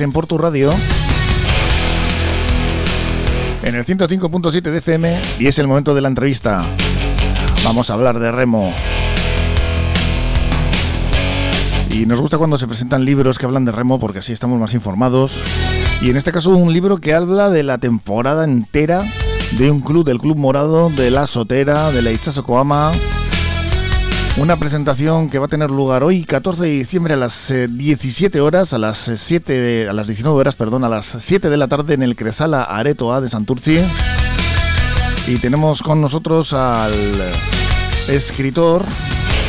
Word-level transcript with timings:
en 0.00 0.12
Porto 0.12 0.38
Radio. 0.38 0.72
En 3.62 3.74
el 3.74 3.84
105.7 3.84 4.62
de 4.62 4.78
FM 4.78 5.18
y 5.38 5.46
es 5.46 5.58
el 5.58 5.66
momento 5.66 5.94
de 5.94 6.00
la 6.00 6.08
entrevista. 6.08 6.64
Vamos 7.64 7.90
a 7.90 7.94
hablar 7.94 8.18
de 8.18 8.32
remo. 8.32 8.72
Y 11.90 12.06
nos 12.06 12.20
gusta 12.20 12.38
cuando 12.38 12.56
se 12.56 12.66
presentan 12.66 13.04
libros 13.04 13.38
que 13.38 13.46
hablan 13.46 13.64
de 13.64 13.72
remo 13.72 13.98
porque 13.98 14.20
así 14.20 14.32
estamos 14.32 14.58
más 14.58 14.74
informados. 14.74 15.32
Y 16.00 16.10
en 16.10 16.16
este 16.16 16.32
caso 16.32 16.50
un 16.50 16.72
libro 16.72 16.98
que 16.98 17.14
habla 17.14 17.50
de 17.50 17.62
la 17.62 17.78
temporada 17.78 18.44
entera 18.44 19.04
de 19.58 19.70
un 19.70 19.80
club, 19.80 20.04
del 20.04 20.20
Club 20.20 20.36
Morado, 20.36 20.90
de 20.90 21.10
la 21.10 21.26
Sotera, 21.26 21.90
de 21.90 22.02
la 22.02 22.12
Ichazo 22.12 22.44
Koama. 22.44 22.92
Una 24.36 24.56
presentación 24.56 25.28
que 25.28 25.38
va 25.38 25.46
a 25.46 25.48
tener 25.48 25.70
lugar 25.70 26.02
hoy, 26.02 26.24
14 26.24 26.62
de 26.62 26.70
diciembre, 26.70 27.14
a 27.14 27.16
las 27.16 27.52
17 27.52 28.38
eh, 28.38 28.40
horas, 28.40 28.72
a 28.72 28.78
las 28.78 29.10
7 29.14 29.88
a 29.88 29.92
las 29.92 30.06
19 30.06 30.38
horas, 30.38 30.56
perdón, 30.56 30.84
a 30.84 30.88
las 30.88 31.16
7 31.18 31.50
de 31.50 31.56
la 31.56 31.68
tarde 31.68 31.94
en 31.94 32.02
el 32.02 32.16
Cresala 32.16 32.62
Areto 32.62 33.12
A 33.12 33.20
de 33.20 33.28
Santurci. 33.28 33.80
Y 35.26 35.36
tenemos 35.36 35.82
con 35.82 36.00
nosotros 36.00 36.52
al 36.52 36.92
escritor, 38.08 38.84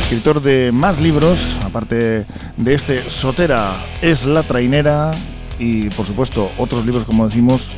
escritor 0.02 0.42
de 0.42 0.72
más 0.72 1.00
libros, 1.00 1.38
aparte 1.64 2.26
de 2.56 2.74
este 2.74 3.08
Sotera 3.08 3.72
es 4.02 4.26
la 4.26 4.42
trainera 4.42 5.12
y 5.58 5.88
por 5.90 6.06
supuesto 6.06 6.50
otros 6.58 6.84
libros 6.84 7.04
como 7.04 7.26
decimos. 7.26 7.70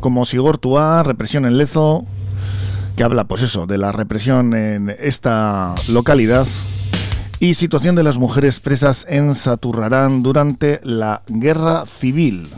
Como 0.00 0.24
Sigor 0.24 0.58
Tua, 0.58 1.02
Represión 1.02 1.44
en 1.44 1.58
Lezo, 1.58 2.06
que 2.96 3.02
habla 3.02 3.24
pues 3.24 3.42
eso, 3.42 3.66
de 3.66 3.78
la 3.78 3.92
represión 3.92 4.54
en 4.54 4.94
esta 4.98 5.74
localidad 5.88 6.46
y 7.40 7.54
situación 7.54 7.94
de 7.94 8.02
las 8.02 8.16
mujeres 8.16 8.60
presas 8.60 9.06
en 9.08 9.34
Saturrarán 9.34 10.22
durante 10.22 10.80
la 10.82 11.22
guerra 11.28 11.84
civil. 11.86 12.48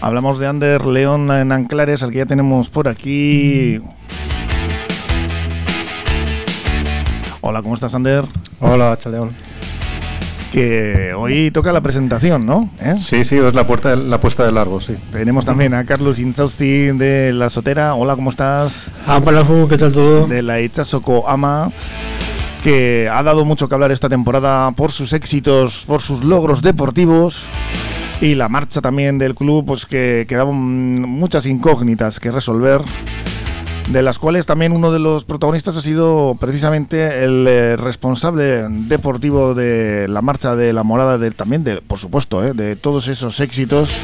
Hablamos 0.00 0.38
de 0.38 0.46
Ander 0.46 0.86
León 0.86 1.30
en 1.30 1.52
Anclares, 1.52 2.02
al 2.02 2.10
que 2.10 2.18
ya 2.18 2.26
tenemos 2.26 2.68
por 2.68 2.88
aquí. 2.88 3.80
Hola, 7.40 7.62
¿cómo 7.62 7.74
estás, 7.74 7.94
Ander? 7.94 8.24
Hola, 8.60 8.96
Chaleón. 8.98 9.53
Que 10.54 11.12
hoy 11.14 11.50
toca 11.50 11.72
la 11.72 11.80
presentación, 11.80 12.46
¿no? 12.46 12.70
¿Eh? 12.80 12.94
Sí, 12.96 13.24
sí, 13.24 13.38
es 13.38 13.54
la, 13.54 13.66
puerta, 13.66 13.96
la 13.96 14.20
puesta 14.20 14.46
de 14.46 14.52
largo, 14.52 14.80
sí. 14.80 14.94
Tenemos 15.10 15.44
también 15.44 15.74
a 15.74 15.84
Carlos 15.84 16.20
Inzausti 16.20 16.92
de 16.92 17.32
La 17.32 17.50
Sotera. 17.50 17.96
Hola, 17.96 18.14
¿cómo 18.14 18.30
estás? 18.30 18.88
Ah, 19.04 19.20
hola, 19.24 19.44
¿qué 19.68 19.76
tal 19.76 19.90
todo? 19.90 20.28
De 20.28 20.42
la 20.42 20.60
Ichasoko 20.60 21.28
Ama 21.28 21.72
que 22.62 23.10
ha 23.12 23.20
dado 23.24 23.44
mucho 23.44 23.68
que 23.68 23.74
hablar 23.74 23.90
esta 23.90 24.08
temporada 24.08 24.70
por 24.70 24.92
sus 24.92 25.12
éxitos, 25.12 25.86
por 25.86 26.00
sus 26.00 26.24
logros 26.24 26.62
deportivos 26.62 27.42
y 28.20 28.36
la 28.36 28.48
marcha 28.48 28.80
también 28.80 29.18
del 29.18 29.34
club, 29.34 29.66
pues 29.66 29.86
que 29.86 30.24
quedaban 30.28 30.54
muchas 30.54 31.46
incógnitas 31.46 32.20
que 32.20 32.30
resolver 32.30 32.80
de 33.88 34.02
las 34.02 34.18
cuales 34.18 34.46
también 34.46 34.72
uno 34.72 34.90
de 34.90 34.98
los 34.98 35.24
protagonistas 35.24 35.76
ha 35.76 35.82
sido 35.82 36.36
precisamente 36.40 37.24
el 37.24 37.46
eh, 37.46 37.76
responsable 37.76 38.66
deportivo 38.68 39.54
de 39.54 40.08
la 40.08 40.22
marcha 40.22 40.56
de 40.56 40.72
la 40.72 40.82
morada, 40.82 41.18
de, 41.18 41.30
también 41.30 41.64
de, 41.64 41.80
por 41.82 41.98
supuesto, 41.98 42.44
eh, 42.44 42.52
de 42.54 42.76
todos 42.76 43.08
esos 43.08 43.40
éxitos, 43.40 43.94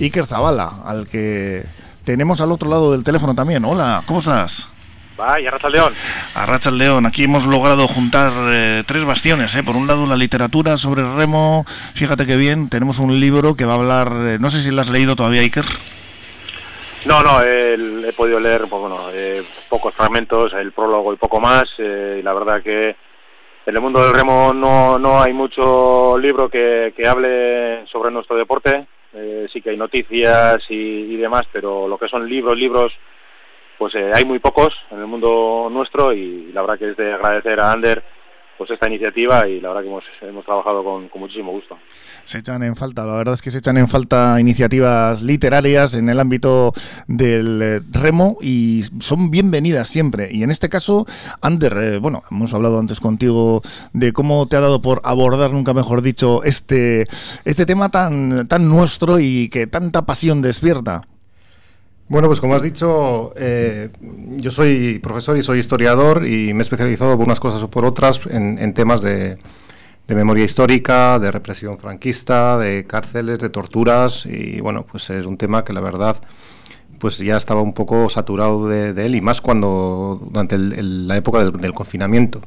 Iker 0.00 0.26
Zavala, 0.26 0.70
al 0.84 1.08
que 1.08 1.64
tenemos 2.04 2.40
al 2.40 2.52
otro 2.52 2.70
lado 2.70 2.92
del 2.92 3.04
teléfono 3.04 3.34
también. 3.34 3.64
Hola, 3.64 4.02
¿cómo 4.06 4.20
estás? 4.20 4.68
Vaya, 5.16 5.48
Arracha 5.48 5.68
León. 5.70 5.94
Arracha 6.34 6.70
León, 6.70 7.06
aquí 7.06 7.24
hemos 7.24 7.46
logrado 7.46 7.88
juntar 7.88 8.32
eh, 8.50 8.84
tres 8.86 9.04
bastiones. 9.04 9.54
Eh. 9.54 9.62
Por 9.62 9.74
un 9.74 9.86
lado, 9.86 10.06
la 10.06 10.16
literatura 10.16 10.76
sobre 10.76 11.02
remo. 11.14 11.64
Fíjate 11.94 12.26
que 12.26 12.36
bien, 12.36 12.68
tenemos 12.68 12.98
un 12.98 13.18
libro 13.18 13.56
que 13.56 13.64
va 13.64 13.72
a 13.72 13.76
hablar. 13.76 14.12
Eh, 14.26 14.38
no 14.38 14.50
sé 14.50 14.62
si 14.62 14.70
lo 14.70 14.82
has 14.82 14.90
leído 14.90 15.16
todavía, 15.16 15.40
Iker. 15.40 15.64
No, 17.04 17.22
no, 17.22 17.42
he 17.42 18.12
podido 18.14 18.40
leer 18.40 18.66
pues, 18.68 18.80
bueno, 18.80 19.10
eh, 19.12 19.46
pocos 19.68 19.94
fragmentos, 19.94 20.52
el 20.54 20.72
prólogo 20.72 21.12
y 21.12 21.16
poco 21.16 21.40
más. 21.40 21.64
y 21.78 22.22
la 22.22 22.32
verdad 22.32 22.62
que 22.62 22.88
en 22.88 23.74
el 23.74 23.80
mundo 23.80 24.02
del 24.02 24.14
remo 24.14 24.52
no, 24.54 24.98
no 24.98 25.22
hay 25.22 25.32
mucho 25.32 26.16
libro 26.18 26.48
que, 26.48 26.94
que 26.96 27.06
hable 27.06 27.86
sobre 27.86 28.10
nuestro 28.10 28.36
deporte. 28.36 28.86
sí 29.52 29.60
que 29.60 29.70
hay 29.70 29.76
noticias 29.76 30.58
y, 30.68 30.74
y 30.74 31.16
demás, 31.16 31.42
pero 31.52 31.86
lo 31.86 31.98
que 31.98 32.08
son 32.08 32.28
libros, 32.28 32.56
libros 32.56 32.92
pues 33.78 33.94
eh, 33.94 34.10
hay 34.14 34.24
muy 34.24 34.38
pocos 34.38 34.74
en 34.90 34.98
el 34.98 35.06
mundo 35.06 35.68
nuestro 35.70 36.12
y 36.12 36.50
la 36.52 36.62
verdad 36.62 36.78
que 36.78 36.90
es 36.90 36.96
de 36.96 37.12
agradecer 37.12 37.60
a 37.60 37.72
Ander 37.72 38.02
pues 38.56 38.70
esta 38.70 38.88
iniciativa 38.88 39.46
y 39.48 39.60
la 39.60 39.68
verdad 39.68 39.82
que 39.82 39.88
hemos, 39.88 40.04
hemos 40.22 40.44
trabajado 40.44 40.82
con, 40.82 41.10
muchísimo 41.14 41.52
gusto. 41.52 41.78
Se 42.24 42.38
echan 42.38 42.62
en 42.64 42.74
falta, 42.74 43.06
la 43.06 43.14
verdad 43.14 43.34
es 43.34 43.42
que 43.42 43.50
se 43.50 43.58
echan 43.58 43.76
en 43.76 43.86
falta 43.86 44.40
iniciativas 44.40 45.22
literarias 45.22 45.94
en 45.94 46.08
el 46.08 46.18
ámbito 46.18 46.72
del 47.06 47.62
eh, 47.62 47.80
remo 47.92 48.36
y 48.40 48.82
son 48.98 49.30
bienvenidas 49.30 49.88
siempre. 49.88 50.28
Y 50.32 50.42
en 50.42 50.50
este 50.50 50.68
caso, 50.68 51.06
Ander, 51.40 51.76
eh, 51.76 51.98
bueno, 51.98 52.22
hemos 52.30 52.52
hablado 52.52 52.80
antes 52.80 52.98
contigo 52.98 53.62
de 53.92 54.12
cómo 54.12 54.48
te 54.48 54.56
ha 54.56 54.60
dado 54.60 54.82
por 54.82 55.00
abordar, 55.04 55.52
nunca 55.52 55.72
mejor 55.72 56.02
dicho, 56.02 56.42
este, 56.42 57.06
este 57.44 57.64
tema 57.64 57.90
tan, 57.90 58.48
tan 58.48 58.68
nuestro 58.68 59.20
y 59.20 59.48
que 59.48 59.68
tanta 59.68 60.04
pasión 60.04 60.42
despierta. 60.42 61.02
Bueno, 62.08 62.28
pues 62.28 62.40
como 62.40 62.54
has 62.54 62.62
dicho, 62.62 63.32
eh, 63.36 63.90
yo 64.36 64.52
soy 64.52 65.00
profesor 65.00 65.36
y 65.36 65.42
soy 65.42 65.58
historiador 65.58 66.24
y 66.24 66.52
me 66.54 66.60
he 66.60 66.62
especializado 66.62 67.16
por 67.16 67.26
unas 67.26 67.40
cosas 67.40 67.60
o 67.64 67.68
por 67.68 67.84
otras 67.84 68.20
en, 68.30 68.74
temas 68.74 69.02
de, 69.02 69.38
memoria 70.06 70.44
histórica, 70.44 71.18
de 71.18 71.32
represión 71.32 71.78
franquista, 71.78 72.58
de 72.58 72.86
cárceles, 72.86 73.40
de 73.40 73.48
torturas 73.48 74.24
y 74.24 74.60
bueno, 74.60 74.86
pues 74.90 75.10
es 75.10 75.26
un 75.26 75.36
tema 75.36 75.64
que 75.64 75.72
la 75.72 75.80
verdad 75.80 76.16
pues 77.00 77.18
ya 77.18 77.36
estaba 77.36 77.60
un 77.60 77.74
poco 77.74 78.08
saturado 78.08 78.68
de, 78.68 78.90
él 79.04 79.16
y 79.16 79.20
más 79.20 79.40
cuando 79.40 80.20
durante 80.30 80.56
la 80.58 81.16
época 81.16 81.44
del, 81.44 81.74
confinamiento. 81.74 82.40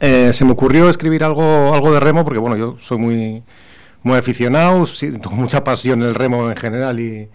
Eh, 0.00 0.34
se 0.34 0.44
me 0.44 0.52
ocurrió 0.52 0.90
escribir 0.90 1.24
algo, 1.24 1.72
algo 1.72 1.92
de 1.94 2.00
remo 2.00 2.24
porque 2.24 2.38
bueno, 2.38 2.56
yo 2.56 2.76
soy 2.78 2.98
muy, 2.98 3.42
muy 4.02 4.18
aficionado, 4.18 4.84
mucha 5.30 5.64
pasión 5.64 6.02
en 6.02 6.08
el 6.08 6.14
remo 6.14 6.50
en 6.50 6.56
general 6.58 7.00
y 7.00 7.30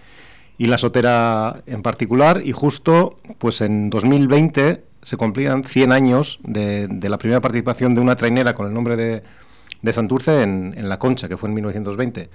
y 0.61 0.67
la 0.67 0.77
sotera 0.77 1.63
en 1.65 1.81
particular. 1.81 2.43
Y 2.45 2.51
justo 2.51 3.17
pues 3.39 3.61
en 3.61 3.89
2020 3.89 4.83
se 5.01 5.17
cumplían 5.17 5.63
100 5.63 5.91
años 5.91 6.39
de, 6.43 6.87
la 7.01 7.17
primera 7.17 7.41
participación 7.41 7.95
de 7.95 8.01
una 8.01 8.15
trainera 8.15 8.53
con 8.53 8.67
el 8.67 8.73
nombre 8.75 8.95
de, 8.95 9.23
de 9.81 9.93
Santurce 9.93 10.43
en, 10.43 10.87
La 10.87 10.99
Concha, 10.99 11.27
que 11.27 11.35
fue 11.35 11.49
en 11.49 11.55
1920. 11.55 12.29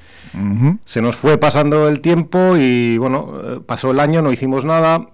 Se 0.84 1.02
nos 1.02 1.14
fue 1.14 1.38
pasando 1.38 1.88
el 1.88 2.00
tiempo 2.00 2.56
y 2.56 2.99
bueno, 2.99 3.62
pasó 3.64 3.93
el 3.93 4.00
año, 4.00 4.23
no 4.23 4.32
hicimos 4.32 4.64
nada. 4.64 5.06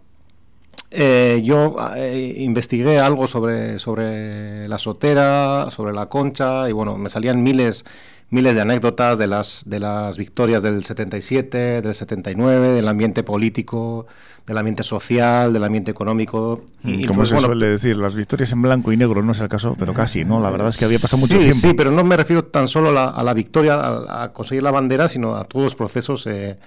Eh, 0.90 1.42
yo 1.44 1.76
eh, 1.94 2.36
investigué 2.38 2.98
algo 2.98 3.26
sobre, 3.26 3.78
sobre 3.78 4.68
la 4.68 4.78
sotera, 4.78 5.70
sobre 5.70 5.92
la 5.92 6.06
concha, 6.06 6.66
y 6.66 6.72
bueno, 6.72 6.96
me 6.96 7.10
salían 7.10 7.42
miles 7.42 7.84
miles 8.32 8.54
de 8.54 8.62
anécdotas 8.62 9.18
de 9.18 9.26
las, 9.26 9.62
de 9.66 9.78
las 9.78 10.16
victorias 10.16 10.62
del 10.62 10.82
77, 10.82 11.82
del 11.82 11.94
79, 11.94 12.70
del 12.70 12.88
ambiente 12.88 13.22
político, 13.22 14.06
del 14.46 14.56
ambiente 14.56 14.82
social, 14.82 15.52
del 15.52 15.62
ambiente 15.62 15.90
económico. 15.90 16.64
Y, 16.82 17.04
Como 17.04 17.26
se 17.26 17.38
suele 17.38 17.66
decir, 17.66 17.94
las 17.98 18.14
victorias 18.14 18.50
en 18.52 18.62
blanco 18.62 18.90
y 18.90 18.96
negro 18.96 19.22
no 19.22 19.32
es 19.32 19.40
el 19.40 19.48
caso, 19.48 19.76
pero 19.78 19.92
casi, 19.92 20.24
¿no? 20.24 20.40
La 20.40 20.50
verdad 20.50 20.68
es 20.68 20.78
que 20.78 20.86
había 20.86 20.98
pasado 20.98 21.20
mucho 21.20 21.38
tiempo. 21.38 21.54
Sí, 21.56 21.74
pero 21.74 21.90
no 21.90 22.04
me 22.04 22.16
refiero 22.16 22.46
tan 22.46 22.68
solo 22.68 22.98
a 22.98 23.22
la, 23.22 23.34
victoria, 23.34 23.78
a, 24.08 24.32
conseguir 24.32 24.62
la 24.62 24.70
bandera, 24.70 25.08
sino 25.08 25.34
a 25.36 25.44
todos 25.44 25.64
los 25.64 25.74
procesos 25.74 26.26
eh, 26.26 26.58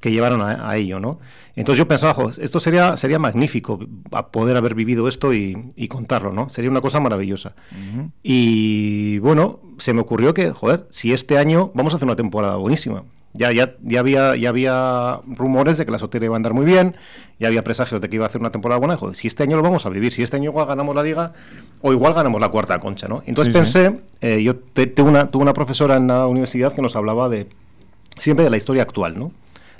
que 0.00 0.10
llevaron 0.10 0.42
a, 0.42 0.76
ello, 0.76 0.98
¿no? 0.98 1.20
Entonces 1.54 1.78
yo 1.78 1.86
pensaba, 1.86 2.16
esto 2.38 2.58
sería, 2.58 2.96
sería 2.96 3.20
magnífico 3.20 3.78
poder 4.32 4.56
haber 4.56 4.74
vivido 4.74 5.06
esto 5.06 5.32
y, 5.32 5.86
contarlo, 5.88 6.32
¿no? 6.32 6.48
Sería 6.48 6.72
una 6.72 6.80
cosa 6.80 6.98
maravillosa. 6.98 7.54
Y 8.24 9.18
bueno, 9.20 9.60
se 9.78 9.92
me 9.92 10.00
ocurrió 10.00 10.34
que, 10.34 10.50
joder, 10.50 10.86
si 10.90 11.12
este 11.12 11.38
año 11.38 11.70
vamos 11.74 11.92
a 11.92 11.96
hacer 11.96 12.06
una 12.06 12.16
temporada 12.16 12.56
buenísima. 12.56 13.04
Ya, 13.36 13.50
ya, 13.50 13.74
ya, 13.82 13.98
había, 13.98 14.36
ya 14.36 14.48
había 14.48 15.20
rumores 15.26 15.76
de 15.76 15.84
que 15.84 15.90
la 15.90 15.98
Sotera 15.98 16.26
iba 16.26 16.36
a 16.36 16.36
andar 16.36 16.54
muy 16.54 16.64
bien, 16.64 16.94
ya 17.40 17.48
había 17.48 17.64
presagios 17.64 18.00
de 18.00 18.08
que 18.08 18.14
iba 18.14 18.24
a 18.24 18.28
hacer 18.28 18.40
una 18.40 18.52
temporada 18.52 18.78
buena. 18.78 18.96
Joder, 18.96 19.16
si 19.16 19.26
este 19.26 19.42
año 19.42 19.56
lo 19.56 19.62
vamos 19.62 19.84
a 19.86 19.88
vivir, 19.88 20.12
si 20.12 20.22
este 20.22 20.36
año 20.36 20.50
igual 20.50 20.66
ganamos 20.66 20.94
la 20.94 21.02
liga 21.02 21.32
o 21.82 21.92
igual 21.92 22.14
ganamos 22.14 22.40
la 22.40 22.48
cuarta 22.50 22.78
concha, 22.78 23.08
¿no? 23.08 23.24
Entonces 23.26 23.52
pensé, 23.52 24.00
eh, 24.20 24.40
yo 24.40 24.54
tuve 24.54 25.10
una, 25.10 25.26
tuve 25.26 25.42
una 25.42 25.52
profesora 25.52 25.96
en 25.96 26.06
la 26.06 26.28
universidad 26.28 26.72
que 26.72 26.82
nos 26.82 26.94
hablaba 26.94 27.28
de 27.28 27.48
siempre 28.16 28.44
de 28.44 28.50
la 28.50 28.56
historia 28.56 28.82
actual, 28.82 29.18
¿no? 29.18 29.32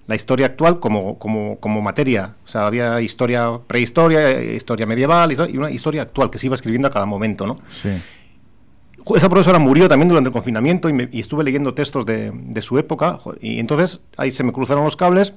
la 0.07 0.15
historia 0.15 0.47
actual 0.47 0.81
como, 0.81 1.19
como, 1.19 1.59
como 1.61 1.81
materia. 1.81 2.35
O 2.45 2.49
sea, 2.49 2.67
había 2.67 3.01
historia 3.01 3.59
prehistoria, 3.67 4.43
historia 4.43 4.87
medieval 4.87 5.33
y 5.33 5.57
una 5.57 5.71
historia 5.71 6.03
actual 6.03 6.31
que 6.31 6.39
se 6.39 6.47
iba 6.47 6.55
escribiendo 6.55 6.89
a 6.89 6.91
cada 6.91 7.07
momento, 7.07 7.47
¿no? 7.47 7.57
Sí. 7.69 7.91
Esa 9.15 9.29
profesora 9.29 9.59
murió 9.59 9.89
también 9.89 10.09
durante 10.09 10.29
el 10.29 10.33
confinamiento 10.33 10.89
y, 10.89 11.21
estuve 11.21 11.45
leyendo 11.45 11.75
textos 11.75 12.07
de, 12.07 12.31
de, 12.33 12.63
su 12.63 12.79
época 12.79 13.19
y 13.41 13.59
entonces 13.59 14.01
ahí 14.17 14.31
se 14.31 14.45
me 14.45 14.53
cruzaron 14.53 14.85
los 14.85 14.97
cables 14.97 15.35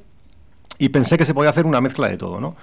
y 0.78 0.90
pensé 0.90 1.18
que 1.18 1.26
se 1.26 1.34
podía 1.34 1.50
hacer 1.50 1.66
una 1.66 1.82
mezcla 1.82 2.08
de 2.08 2.18
todo, 2.18 2.40
¿no? 2.40 2.56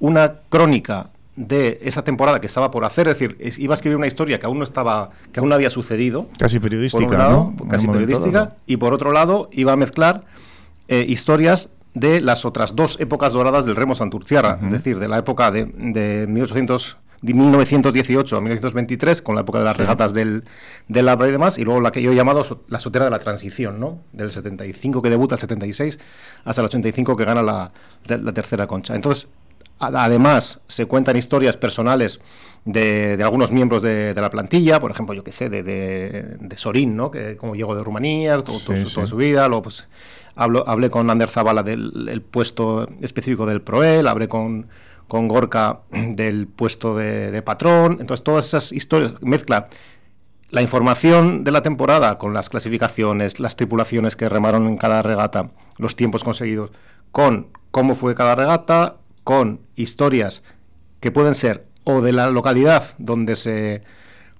Una 0.00 0.40
crónica 0.48 1.10
de 1.38 1.78
esa 1.82 2.02
temporada 2.02 2.40
que 2.40 2.48
estaba 2.48 2.70
por 2.72 2.84
hacer, 2.84 3.06
es 3.06 3.18
decir, 3.18 3.36
iba 3.58 3.72
a 3.72 3.76
escribir 3.76 3.96
una 3.96 4.08
historia 4.08 4.40
que 4.40 4.46
aún 4.46 4.58
no 4.58 4.64
estaba, 4.64 5.10
que 5.32 5.38
aún 5.38 5.48
no 5.48 5.54
había 5.54 5.70
sucedido. 5.70 6.26
Casi 6.36 6.58
periodística, 6.58 7.16
¿no? 7.28 7.54
Casi 7.70 7.86
periodística. 7.86 8.48
Y 8.66 8.76
por 8.78 8.92
otro 8.92 9.12
lado, 9.12 9.48
iba 9.52 9.72
a 9.72 9.76
mezclar 9.76 10.24
eh, 10.88 11.06
historias 11.08 11.70
de 11.94 12.20
las 12.20 12.44
otras 12.44 12.74
dos 12.74 12.98
épocas 13.00 13.32
doradas 13.32 13.66
del 13.66 13.76
remo 13.76 13.94
Santurciarra, 13.94 14.58
es 14.64 14.72
decir, 14.72 14.98
de 14.98 15.08
la 15.08 15.18
época 15.18 15.52
de, 15.52 15.66
de 15.66 16.26
1800 16.28 16.96
de 17.20 17.34
1918 17.34 18.36
a 18.36 18.40
1923, 18.40 19.22
con 19.22 19.34
la 19.34 19.42
época 19.42 19.58
de 19.58 19.64
las 19.64 19.76
regatas 19.76 20.12
del, 20.14 20.44
del 20.86 21.06
Labra 21.06 21.28
y 21.28 21.32
demás, 21.32 21.58
y 21.58 21.64
luego 21.64 21.80
la 21.80 21.90
que 21.90 22.02
yo 22.02 22.12
he 22.12 22.14
llamado 22.14 22.44
la 22.68 22.80
sotera 22.80 23.04
de 23.04 23.10
la 23.10 23.18
transición, 23.18 23.80
¿no? 23.80 24.00
Del 24.12 24.30
75 24.30 25.02
que 25.02 25.10
debuta, 25.10 25.34
el 25.34 25.40
76, 25.40 25.98
hasta 26.44 26.60
el 26.60 26.66
85 26.66 27.16
que 27.16 27.24
gana 27.24 27.42
la, 27.42 27.72
la 28.06 28.32
tercera 28.32 28.66
concha. 28.66 28.94
Entonces, 28.94 29.28
Además, 29.80 30.60
se 30.66 30.86
cuentan 30.86 31.16
historias 31.16 31.56
personales 31.56 32.20
de, 32.64 33.16
algunos 33.22 33.52
miembros 33.52 33.80
de, 33.80 34.12
la 34.12 34.28
plantilla, 34.28 34.80
por 34.80 34.90
ejemplo, 34.90 35.14
yo 35.14 35.22
qué 35.22 35.30
sé, 35.30 35.48
de, 35.48 35.62
de, 35.62 36.56
Sorín, 36.56 36.96
¿no? 36.96 37.12
Que 37.12 37.36
como 37.36 37.54
llegó 37.54 37.76
de 37.76 37.84
Rumanía, 37.84 38.42
toda 38.42 39.06
su 39.06 39.16
vida, 39.16 39.46
luego 39.46 39.62
pues 39.62 39.88
hablo, 40.34 40.64
hablé 40.66 40.90
con 40.90 41.08
Ander 41.10 41.28
Zavala 41.30 41.62
del 41.62 42.22
puesto 42.28 42.88
específico 43.00 43.46
del 43.46 43.62
Proel, 43.62 44.08
hablé 44.08 44.26
con, 44.26 44.66
con 45.08 45.26
Gorka 45.26 45.80
del 45.90 46.46
puesto 46.46 46.96
de, 46.96 47.42
patrón, 47.42 47.98
entonces 48.00 48.22
todas 48.22 48.46
esas 48.46 48.72
historias, 48.72 49.14
mezcla 49.20 49.68
la 50.50 50.62
información 50.62 51.44
de 51.44 51.52
la 51.52 51.62
temporada 51.62 52.16
con 52.16 52.32
las 52.32 52.48
clasificaciones, 52.48 53.38
las 53.38 53.56
tripulaciones 53.56 54.16
que 54.16 54.28
remaron 54.28 54.66
en 54.66 54.78
cada 54.78 55.02
regata, 55.02 55.50
los 55.76 55.94
tiempos 55.96 56.24
conseguidos, 56.24 56.70
con 57.12 57.48
cómo 57.70 57.94
fue 57.94 58.14
cada 58.14 58.34
regata, 58.34 58.96
con 59.24 59.60
historias 59.76 60.42
que 61.00 61.10
pueden 61.10 61.34
ser 61.34 61.66
o 61.84 62.00
de 62.00 62.12
la 62.12 62.30
localidad 62.30 62.84
donde 62.98 63.36
se, 63.36 63.82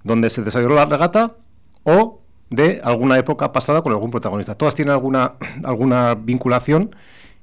donde 0.03 0.29
se 0.29 0.41
desarrolló 0.43 0.75
la 0.75 0.85
regata 0.85 1.35
o 1.83 2.21
de 2.49 2.81
alguna 2.83 3.17
época 3.17 3.51
pasada 3.51 3.81
con 3.81 3.91
algún 3.91 4.09
protagonista. 4.09 4.55
Todas 4.55 4.73
tienen 4.75 4.93
alguna, 4.93 5.33
alguna 5.63 6.15
vinculación 6.15 6.95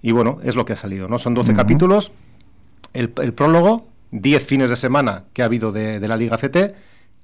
y 0.03 0.13
bueno, 0.13 0.39
es 0.43 0.57
lo 0.57 0.65
que 0.65 0.73
ha 0.73 0.77
salido. 0.77 1.09
¿no? 1.09 1.19
Son 1.19 1.35
12 1.35 1.55
capítulos, 1.55 2.13
el, 2.97 3.13
el, 3.23 3.33
prólogo, 3.33 3.87
10 4.11 4.45
fines 4.45 4.71
de 4.71 4.77
semana 4.77 5.25
que 5.33 5.43
ha 5.43 5.47
habido 5.47 5.73
de, 5.73 6.01
de 6.01 6.09
la 6.09 6.17
Liga 6.17 6.37
CT 6.37 6.75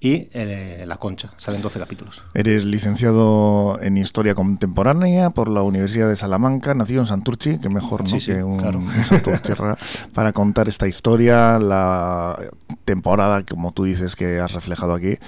y 0.02 0.28
eh, 0.32 0.84
La 0.84 0.96
Concha. 0.96 1.32
Salen 1.36 1.62
12 1.62 1.78
capítulos. 1.78 2.22
Eres 2.34 2.64
licenciado 2.64 3.78
en 3.80 3.96
Historia 3.96 4.34
Contemporánea 4.34 5.30
por 5.30 5.48
la 5.48 5.62
Universidad 5.62 6.08
de 6.08 6.16
Salamanca, 6.16 6.74
nacido 6.74 7.02
en 7.02 7.06
Santurchi, 7.06 7.58
que 7.58 7.68
mejor 7.68 8.02
¿no? 8.10 8.18
que 8.18 8.42
un, 8.42 8.58
claro. 8.58 8.82
para 10.12 10.32
contar 10.32 10.68
esta 10.68 10.88
historia, 10.88 11.60
la 11.60 12.36
temporada, 12.84 13.44
como 13.44 13.70
tú 13.70 13.84
dices, 13.84 14.16
que 14.16 14.40
has 14.40 14.52
reflejado 14.52 14.92
aquí, 14.92 15.18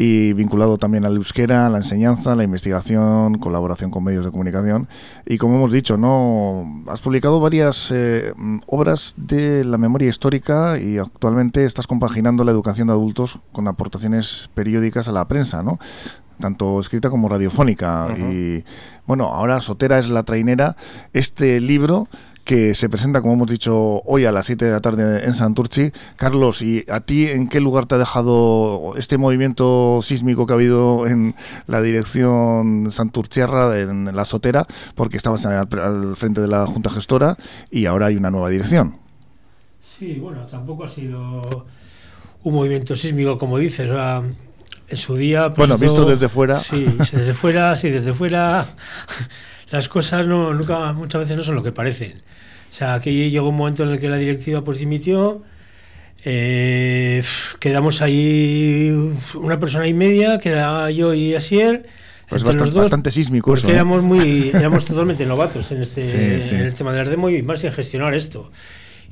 y 0.00 0.32
vinculado 0.32 0.78
también 0.78 1.04
al 1.04 1.16
euskera, 1.16 1.68
la 1.68 1.78
enseñanza, 1.78 2.36
la 2.36 2.44
investigación, 2.44 3.38
colaboración 3.38 3.90
con 3.90 4.04
medios 4.04 4.24
de 4.24 4.30
comunicación. 4.30 4.86
Y 5.26 5.38
como 5.38 5.56
hemos 5.56 5.72
dicho, 5.72 5.96
no 5.96 6.84
has 6.86 7.00
publicado 7.00 7.40
varias 7.40 7.90
eh, 7.90 8.32
obras 8.68 9.14
de 9.16 9.64
la 9.64 9.76
memoria 9.76 10.08
histórica 10.08 10.78
y 10.78 10.98
actualmente 10.98 11.64
estás 11.64 11.88
compaginando 11.88 12.44
la 12.44 12.52
educación 12.52 12.86
de 12.86 12.92
adultos 12.92 13.40
con 13.50 13.66
aportaciones 13.66 14.48
periódicas 14.54 15.08
a 15.08 15.12
la 15.12 15.26
prensa, 15.26 15.64
¿no? 15.64 15.80
tanto 16.38 16.78
escrita 16.78 17.10
como 17.10 17.28
radiofónica. 17.28 18.06
Y 18.16 18.64
bueno, 19.08 19.24
ahora 19.34 19.60
Sotera 19.60 19.98
es 19.98 20.08
la 20.08 20.22
trainera. 20.22 20.76
Este 21.12 21.60
libro 21.60 22.06
que 22.48 22.74
se 22.74 22.88
presenta, 22.88 23.20
como 23.20 23.34
hemos 23.34 23.50
dicho, 23.50 24.00
hoy 24.06 24.24
a 24.24 24.32
las 24.32 24.46
7 24.46 24.64
de 24.64 24.70
la 24.70 24.80
tarde 24.80 25.26
en 25.26 25.34
Santurchi. 25.34 25.92
Carlos, 26.16 26.62
¿y 26.62 26.82
a 26.88 27.00
ti 27.00 27.26
en 27.26 27.46
qué 27.46 27.60
lugar 27.60 27.84
te 27.84 27.96
ha 27.96 27.98
dejado 27.98 28.94
este 28.96 29.18
movimiento 29.18 30.00
sísmico 30.02 30.46
que 30.46 30.54
ha 30.54 30.56
habido 30.56 31.06
en 31.06 31.34
la 31.66 31.82
dirección 31.82 32.90
Santurciarra, 32.90 33.78
en 33.78 34.16
la 34.16 34.24
Sotera? 34.24 34.66
Porque 34.94 35.18
estabas 35.18 35.44
al 35.44 36.16
frente 36.16 36.40
de 36.40 36.46
la 36.46 36.64
Junta 36.64 36.88
Gestora 36.88 37.36
y 37.70 37.84
ahora 37.84 38.06
hay 38.06 38.16
una 38.16 38.30
nueva 38.30 38.48
dirección. 38.48 38.96
Sí, 39.82 40.14
bueno, 40.14 40.40
tampoco 40.46 40.84
ha 40.84 40.88
sido 40.88 41.66
un 42.44 42.54
movimiento 42.54 42.96
sísmico, 42.96 43.36
como 43.36 43.58
dices. 43.58 43.90
en 43.90 44.96
su 44.96 45.16
día. 45.16 45.52
Pues 45.52 45.68
bueno, 45.68 45.76
visto 45.76 46.06
desde 46.06 46.30
fuera. 46.30 46.58
Sí, 46.58 46.86
desde 47.12 47.34
fuera, 47.34 47.76
sí, 47.76 47.90
desde 47.90 48.14
fuera. 48.14 48.66
Las 49.70 49.90
cosas 49.90 50.26
no, 50.26 50.54
nunca, 50.54 50.94
muchas 50.94 51.20
veces 51.20 51.36
no 51.36 51.42
son 51.42 51.54
lo 51.54 51.62
que 51.62 51.72
parecen. 51.72 52.22
O 52.68 52.72
sea, 52.72 52.94
aquí 52.94 53.30
llegó 53.30 53.48
un 53.48 53.56
momento 53.56 53.82
en 53.82 53.90
el 53.90 54.00
que 54.00 54.08
la 54.08 54.16
directiva 54.16 54.62
pues 54.62 54.78
dimitió. 54.78 55.42
Eh, 56.24 57.22
quedamos 57.60 58.02
ahí 58.02 58.90
una 59.34 59.58
persona 59.58 59.86
y 59.86 59.94
media, 59.94 60.38
que 60.38 60.50
era 60.50 60.90
yo 60.90 61.14
y 61.14 61.34
Asier. 61.34 61.86
Pues 62.28 62.44
bastante, 62.44 62.76
bastante 62.76 63.10
sísmico 63.10 63.52
porque 63.52 63.68
¿eh? 63.68 63.74
éramos 63.74 64.02
muy 64.02 64.50
éramos 64.54 64.84
totalmente 64.84 65.24
novatos 65.24 65.72
en 65.72 65.80
este 65.80 66.02
en 66.02 66.60
el 66.60 66.74
tema 66.74 66.92
del 66.92 67.08
demo 67.08 67.30
y 67.30 67.42
más 67.42 67.64
en 67.64 67.72
gestionar 67.72 68.12
esto 68.12 68.50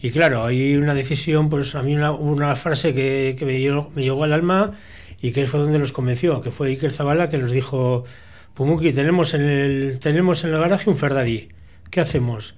y 0.00 0.11
claro, 0.11 0.44
hay 0.44 0.76
una 0.76 0.94
decisión, 0.94 1.49
pues 1.49 1.75
a 1.75 1.82
mí 1.82 1.94
una, 1.94 2.12
una 2.12 2.55
frase 2.55 2.93
que, 2.93 3.35
que 3.38 3.47
me, 3.47 3.58
llegó, 3.58 3.91
me, 3.94 4.03
llegó, 4.03 4.25
al 4.25 4.32
alma 4.32 4.73
y 5.23 5.32
que 5.32 5.47
fue 5.47 5.61
donde 5.61 5.79
nos 5.79 5.93
convenció, 5.93 6.41
que 6.43 6.50
fue 6.50 6.69
Iker 6.69 6.93
Zabala 6.93 7.31
que 7.31 7.38
nos 7.38 7.50
dijo, 7.50 8.05
Pumuki, 8.55 8.93
tenemos 8.93 9.32
en 9.32 9.43
el, 9.43 10.00
tenemos 10.00 10.44
en 10.44 10.53
el 10.53 10.60
garaje 10.60 10.91
un 10.91 10.96
Ferrari, 10.96 11.48
¿qué 11.91 12.01
hacemos? 12.01 12.55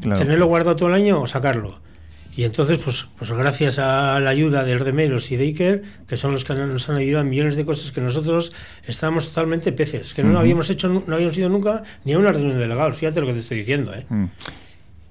¿Tenerlo 0.00 0.46
guardado 0.46 0.76
todo 0.76 0.88
el 0.88 0.94
año 0.94 1.20
o 1.20 1.26
sacarlo? 1.26 1.78
Y 2.34 2.44
entonces, 2.44 2.78
pues, 2.78 3.06
pues 3.18 3.30
gracias 3.30 3.78
a 3.78 4.18
la 4.18 4.30
ayuda 4.30 4.64
del 4.64 4.80
Remeros 4.80 5.30
y 5.30 5.36
de 5.36 5.44
Iker, 5.44 5.82
que 6.08 6.16
son 6.16 6.32
los 6.32 6.44
que 6.44 6.54
nos 6.54 6.88
han 6.88 6.96
ayudado 6.96 7.24
en 7.24 7.30
millones 7.30 7.56
de 7.56 7.66
cosas 7.66 7.92
que 7.92 8.00
nosotros 8.00 8.52
estábamos 8.86 9.28
totalmente 9.28 9.70
peces, 9.72 10.14
que 10.14 10.24
no 10.24 10.38
habíamos 10.38 10.70
hecho, 10.70 10.88
no 10.88 11.14
habíamos 11.14 11.36
ido 11.36 11.50
nunca 11.50 11.82
ni 12.04 12.14
a 12.14 12.18
una 12.18 12.32
reunión 12.32 12.54
de 12.54 12.60
delegados, 12.60 12.96
fíjate 12.96 13.20
lo 13.20 13.26
que 13.26 13.34
te 13.34 13.40
estoy 13.40 13.58
diciendo, 13.58 13.92
¿eh? 13.94 14.06
Mm. 14.08 14.24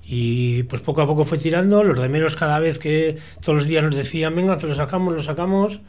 Y 0.03 0.63
pues 0.63 0.81
poco 0.81 1.03
a 1.03 1.07
poco 1.07 1.23
fue 1.23 1.37
tirando, 1.37 1.83
los 1.83 1.97
de 1.99 2.09
menos 2.09 2.35
cada 2.35 2.59
vez 2.59 2.79
que 2.79 3.17
todos 3.39 3.59
los 3.59 3.67
días 3.67 3.83
nos 3.83 3.95
decían, 3.95 4.35
venga, 4.35 4.57
que 4.57 4.67
lo 4.67 4.73
sacamos, 4.73 5.13
lo 5.13 5.21
sacamos. 5.21 5.79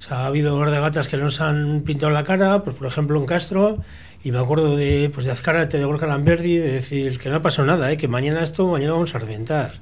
O 0.00 0.02
sea, 0.02 0.20
ha 0.20 0.26
habido 0.26 0.58
de 0.58 0.80
gatas 0.80 1.06
que 1.06 1.16
nos 1.16 1.40
han 1.40 1.82
pintado 1.82 2.10
la 2.10 2.24
cara, 2.24 2.64
pues 2.64 2.74
por 2.74 2.88
ejemplo 2.88 3.20
en 3.20 3.26
Castro, 3.26 3.78
y 4.24 4.32
me 4.32 4.38
acuerdo 4.38 4.76
de, 4.76 5.10
pues 5.12 5.26
de 5.26 5.32
Azcárate, 5.32 5.78
de 5.78 5.84
Gorka 5.84 6.06
Lamberdi, 6.06 6.56
de 6.56 6.72
decir 6.72 7.18
que 7.18 7.28
no 7.28 7.36
ha 7.36 7.42
pasado 7.42 7.66
nada, 7.66 7.90
¿eh? 7.90 7.96
que 7.96 8.08
mañana 8.08 8.42
esto, 8.42 8.66
mañana 8.68 8.92
vamos 8.92 9.14
a 9.14 9.18
reventar. 9.18 9.72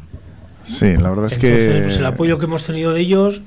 Sí, 0.63 0.97
la 0.97 1.11
verdad 1.11 1.27
es 1.27 1.39
que... 1.39 1.83
Pues 1.83 1.97
el 1.97 2.07
apoyo 2.07 2.39
que 2.39 2.47
hemos 2.47 2.65
tenido 2.65 2.93
de 2.93 3.01
ellos, 3.01 3.43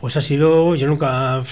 pues 0.00 0.16
ha 0.16 0.20
sido, 0.20 0.74
yo 0.74 0.86
nunca 0.86 1.42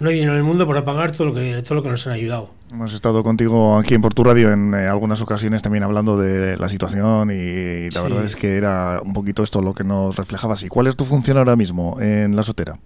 no 0.00 0.10
hay 0.10 0.14
dinero 0.14 0.32
en 0.32 0.38
el 0.38 0.44
mundo 0.44 0.66
para 0.66 0.84
pagar 0.84 1.10
todo 1.10 1.28
lo 1.28 1.34
que 1.34 1.60
todo 1.62 1.74
lo 1.76 1.82
que 1.82 1.88
nos 1.88 2.06
han 2.06 2.12
ayudado. 2.12 2.50
Hemos 2.70 2.92
estado 2.94 3.24
contigo 3.24 3.78
aquí 3.78 3.94
en 3.94 4.02
Portu 4.02 4.22
Radio 4.22 4.52
en 4.52 4.74
eh, 4.74 4.86
algunas 4.86 5.20
ocasiones 5.20 5.62
también 5.62 5.82
hablando 5.82 6.16
de 6.16 6.56
la 6.56 6.68
situación 6.68 7.30
y, 7.32 7.90
la 7.90 8.02
verdad 8.02 8.24
es 8.24 8.36
que 8.36 8.56
era 8.56 9.00
un 9.04 9.12
poquito 9.12 9.42
esto 9.42 9.62
lo 9.62 9.74
que 9.74 9.84
nos 9.84 10.16
reflejabas. 10.16 10.62
¿Y 10.62 10.68
cuál 10.68 10.86
es 10.86 10.96
tu 10.96 11.04
función 11.04 11.38
ahora 11.38 11.56
mismo 11.56 12.00
en 12.00 12.36
la 12.36 12.42
sotera? 12.42 12.78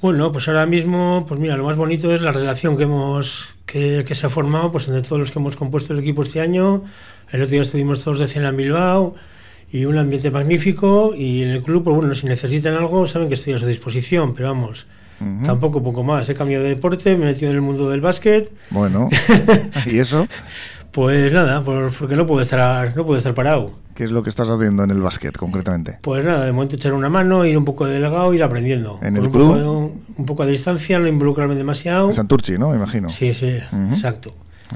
Bueno, 0.00 0.30
pues 0.30 0.46
ahora 0.46 0.64
mismo, 0.64 1.24
pues 1.26 1.40
mira, 1.40 1.56
lo 1.56 1.64
más 1.64 1.76
bonito 1.76 2.14
es 2.14 2.22
la 2.22 2.30
relación 2.30 2.76
que 2.76 2.84
hemos 2.84 3.48
que, 3.66 4.04
se 4.14 4.26
ha 4.26 4.30
formado 4.30 4.70
pues 4.70 4.86
entre 4.86 5.02
todos 5.02 5.18
los 5.18 5.32
que 5.32 5.40
hemos 5.40 5.56
compuesto 5.56 5.92
el 5.92 5.98
equipo 5.98 6.22
este 6.22 6.40
año. 6.40 6.84
El 7.32 7.42
otro 7.42 7.50
día 7.50 7.62
estuvimos 7.62 8.04
todos 8.04 8.20
de 8.20 8.28
cena 8.28 8.50
en 8.50 8.56
Bilbao 8.56 9.16
y 9.72 9.86
un 9.86 9.98
ambiente 9.98 10.30
magnífico 10.30 11.14
y 11.16 11.42
en 11.42 11.48
el 11.48 11.62
club, 11.62 11.82
pues 11.82 11.96
bueno, 11.96 12.14
si 12.14 12.26
necesitan 12.26 12.74
algo 12.74 13.08
saben 13.08 13.28
que 13.28 13.34
estoy 13.34 13.54
a 13.54 13.58
su 13.58 13.66
disposición, 13.66 14.34
pero 14.34 14.48
vamos, 14.48 14.86
Tampoco 15.44 15.82
poco 15.82 16.04
más. 16.04 16.28
He 16.28 16.34
cambiado 16.36 16.62
de 16.62 16.70
deporte, 16.70 17.16
me 17.16 17.24
he 17.24 17.32
metido 17.32 17.50
en 17.50 17.56
el 17.56 17.62
mundo 17.62 17.90
del 17.90 18.00
básquet. 18.00 18.52
Bueno, 18.70 19.08
¿y 19.86 19.98
eso? 19.98 20.28
Pues 20.92 21.32
nada, 21.32 21.62
porque 21.64 22.14
no 22.14 22.24
puedo 22.24 22.40
estar, 22.40 22.96
no 22.96 23.04
puedo 23.04 23.18
estar 23.18 23.34
parado. 23.34 23.72
¿Qué 23.98 24.04
es 24.04 24.12
lo 24.12 24.22
que 24.22 24.30
estás 24.30 24.48
haciendo 24.48 24.84
en 24.84 24.92
el 24.92 25.00
básquet 25.00 25.36
concretamente? 25.36 25.98
Pues 26.02 26.24
nada, 26.24 26.44
de 26.44 26.52
momento 26.52 26.76
echar 26.76 26.94
una 26.94 27.08
mano, 27.08 27.44
ir 27.44 27.58
un 27.58 27.64
poco 27.64 27.84
delegado, 27.84 28.32
ir 28.32 28.44
aprendiendo. 28.44 29.00
¿En 29.02 29.16
el 29.16 29.24
un 29.24 29.30
club? 29.32 29.48
Poco, 29.48 29.92
un 30.18 30.24
poco 30.24 30.44
a 30.44 30.46
distancia, 30.46 31.00
no 31.00 31.08
involucrarme 31.08 31.56
demasiado. 31.56 32.06
En 32.06 32.14
Santurchi, 32.14 32.58
¿no? 32.58 32.70
Me 32.70 32.76
imagino. 32.76 33.10
Sí, 33.10 33.34
sí, 33.34 33.58
exacto. 33.90 34.34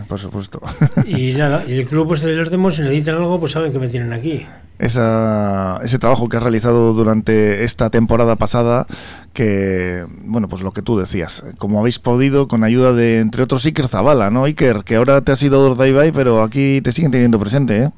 Por 0.09 0.19
supuesto. 0.19 0.61
Y 1.07 1.33
nada, 1.37 1.63
y 1.69 1.75
el 1.75 1.87
club 1.87 2.09
pues 2.09 2.23
de 2.23 2.33
los 2.33 2.51
demos, 2.51 2.75
si 2.75 2.83
necesitan 2.83 3.15
algo, 3.15 3.39
pues 3.39 3.53
saben 3.53 3.71
que 3.71 3.79
me 3.79 3.87
tienen 3.87 4.13
aquí. 4.13 4.45
Esa, 4.81 5.79
ese 5.85 6.01
trabajo 6.01 6.29
que 6.29 6.39
has 6.39 6.43
realizado 6.43 6.93
durante 6.93 7.63
esta 7.63 7.91
temporada 7.91 8.35
pasada, 8.35 8.89
que, 9.33 10.05
bueno, 10.25 10.49
pues 10.49 10.63
lo 10.63 10.73
que 10.73 10.83
tú 10.83 10.99
decías, 10.99 11.45
como 11.59 11.79
habéis 11.79 12.01
podido, 12.01 12.49
con 12.49 12.65
ayuda 12.65 12.93
de, 12.93 13.21
entre 13.21 13.45
otros, 13.45 13.65
Iker 13.67 13.87
Zavala, 13.87 14.31
¿no? 14.31 14.43
Iker, 14.47 14.83
que 14.83 14.97
ahora 14.97 15.21
te 15.21 15.31
has 15.31 15.41
ido 15.45 15.63
Dordaibai, 15.63 16.11
pero 16.11 16.43
aquí 16.43 16.81
te 16.83 16.91
siguen 16.91 17.13
teniendo 17.13 17.39
presente, 17.39 17.85
¿eh? 17.85 17.91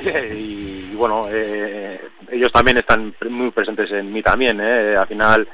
Y, 0.34 0.94
bueno, 0.94 1.26
eh, 1.30 2.00
ellos 2.30 2.52
también 2.52 2.78
están 2.78 3.14
muy 3.28 3.50
presentes 3.50 3.90
en 3.90 4.12
mí 4.12 4.22
también, 4.22 4.60
¿eh? 4.60 4.94
Al 4.96 5.06
final 5.06 5.48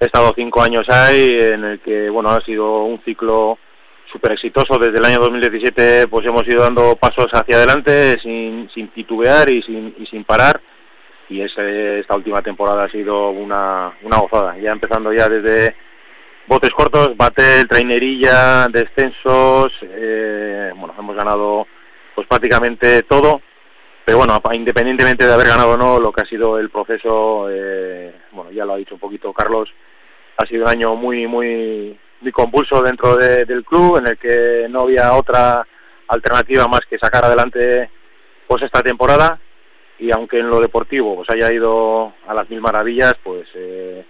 he 0.00 0.04
estado 0.04 0.32
cinco 0.34 0.62
años 0.62 0.86
ahí, 0.88 1.38
en 1.40 1.64
el 1.64 1.80
que, 1.80 2.10
bueno, 2.10 2.30
ha 2.30 2.40
sido 2.42 2.84
un 2.84 3.00
ciclo 3.04 3.58
súper 4.14 4.32
exitoso. 4.32 4.78
Desde 4.78 4.98
el 4.98 5.04
año 5.04 5.18
2017 5.20 6.08
pues 6.08 6.26
hemos 6.26 6.46
ido 6.46 6.62
dando 6.62 6.96
pasos 6.96 7.26
hacia 7.32 7.56
adelante 7.56 8.18
sin, 8.22 8.70
sin 8.72 8.88
titubear 8.88 9.50
y 9.50 9.62
sin, 9.62 9.94
y 9.98 10.06
sin 10.06 10.24
parar. 10.24 10.60
Y 11.28 11.40
ese, 11.40 12.00
esta 12.00 12.16
última 12.16 12.42
temporada 12.42 12.84
ha 12.84 12.90
sido 12.90 13.30
una, 13.30 13.92
una 14.02 14.18
gozada. 14.18 14.56
Ya 14.58 14.70
empezando 14.70 15.12
ya 15.12 15.28
desde 15.28 15.74
botes 16.46 16.70
cortos, 16.70 17.16
batel, 17.16 17.66
trainerilla, 17.68 18.68
descensos. 18.68 19.72
Eh, 19.82 20.72
bueno, 20.76 20.94
hemos 20.98 21.16
ganado 21.16 21.66
pues 22.14 22.26
prácticamente 22.28 23.02
todo. 23.02 23.40
Pero 24.04 24.18
bueno, 24.18 24.38
independientemente 24.52 25.26
de 25.26 25.32
haber 25.32 25.48
ganado 25.48 25.72
o 25.72 25.76
no, 25.76 25.98
lo 25.98 26.12
que 26.12 26.20
ha 26.20 26.26
sido 26.26 26.58
el 26.58 26.68
proceso, 26.68 27.48
eh, 27.50 28.14
bueno, 28.32 28.50
ya 28.50 28.66
lo 28.66 28.74
ha 28.74 28.76
dicho 28.76 28.94
un 28.94 29.00
poquito 29.00 29.32
Carlos, 29.32 29.70
ha 30.36 30.46
sido 30.46 30.64
un 30.64 30.68
año 30.68 30.94
muy, 30.94 31.26
muy, 31.26 31.98
muy 32.20 32.32
convulso 32.32 32.82
dentro 32.82 33.16
del 33.16 33.64
club, 33.64 33.98
en 33.98 34.08
el 34.08 34.18
que 34.18 34.66
no 34.68 34.82
había 34.82 35.14
otra 35.14 35.66
alternativa 36.08 36.68
más 36.68 36.80
que 36.88 36.98
sacar 36.98 37.24
adelante 37.24 37.88
pues 38.46 38.62
esta 38.62 38.82
temporada. 38.82 39.38
Y 39.98 40.10
aunque 40.10 40.38
en 40.40 40.50
lo 40.50 40.60
deportivo 40.60 41.16
pues 41.16 41.30
haya 41.30 41.52
ido 41.52 42.12
a 42.26 42.34
las 42.34 42.50
mil 42.50 42.60
maravillas, 42.60 43.14
pues 43.22 43.48
eh, 43.54 44.04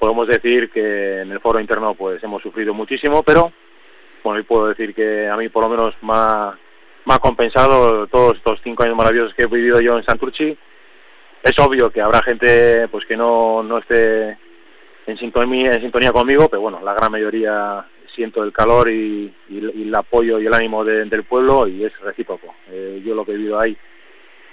podemos 0.00 0.26
decir 0.26 0.70
que 0.70 1.20
en 1.20 1.30
el 1.30 1.40
foro 1.40 1.60
interno 1.60 1.94
pues 1.94 2.22
hemos 2.24 2.42
sufrido 2.42 2.74
muchísimo, 2.74 3.22
pero 3.22 3.52
bueno, 4.24 4.40
y 4.40 4.42
puedo 4.42 4.68
decir 4.68 4.94
que 4.94 5.28
a 5.28 5.36
mí 5.36 5.48
por 5.48 5.62
lo 5.62 5.68
menos 5.68 5.94
me 6.02 6.12
ha, 6.12 6.58
me 7.08 7.14
ha 7.14 7.18
compensado 7.18 8.06
todos 8.08 8.36
estos 8.36 8.60
cinco 8.62 8.84
años 8.84 8.96
maravillosos 8.96 9.34
que 9.34 9.44
he 9.44 9.46
vivido 9.46 9.80
yo 9.80 9.96
en 9.96 10.04
Santurchi. 10.04 10.56
Es 11.42 11.58
obvio 11.58 11.90
que 11.90 12.02
habrá 12.02 12.22
gente 12.22 12.86
pues 12.88 13.06
que 13.06 13.16
no, 13.16 13.62
no 13.62 13.78
esté 13.78 14.36
en 15.06 15.18
sintonía, 15.18 15.72
en 15.72 15.80
sintonía 15.80 16.12
conmigo, 16.12 16.48
pero 16.50 16.60
bueno, 16.60 16.80
la 16.84 16.92
gran 16.92 17.10
mayoría 17.10 17.86
siento 18.14 18.42
el 18.42 18.52
calor 18.52 18.90
y, 18.90 19.32
el 19.48 19.94
apoyo 19.94 20.38
y 20.38 20.46
el 20.46 20.52
ánimo 20.52 20.84
del 20.84 21.24
pueblo 21.24 21.66
y 21.66 21.84
es 21.84 21.98
recíproco. 22.00 22.54
Eh, 22.70 23.00
yo 23.02 23.14
lo 23.14 23.24
que 23.24 23.32
he 23.32 23.36
vivido 23.36 23.58
ahí 23.58 23.74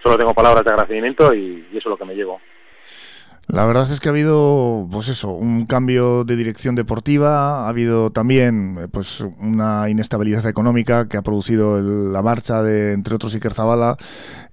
solo 0.01 0.17
tengo 0.17 0.33
palabras 0.33 0.63
de 0.63 0.71
agradecimiento 0.71 1.33
y, 1.33 1.67
y 1.73 1.77
eso 1.77 1.89
es 1.89 1.91
lo 1.91 1.97
que 1.97 2.05
me 2.05 2.15
llevo. 2.15 2.39
La 3.47 3.63
verdad 3.65 3.89
es 3.91 3.99
que 3.99 4.09
ha 4.09 4.11
habido, 4.11 4.87
pues 4.91 5.07
eso, 5.07 5.29
un 5.29 5.67
cambio 5.67 6.23
de 6.23 6.35
dirección 6.35 6.73
deportiva, 6.73 7.65
ha 7.65 7.69
habido 7.69 8.09
también, 8.09 8.77
eh, 8.79 8.87
pues, 8.91 9.21
una 9.39 9.87
inestabilidad 9.87 10.47
económica 10.47 11.07
que 11.07 11.17
ha 11.17 11.21
producido 11.21 11.79
la 11.79 12.23
marcha 12.23 12.63
de, 12.63 12.93
entre 12.93 13.13
otros, 13.13 13.35
Iker 13.35 13.53
Zabala 13.53 13.97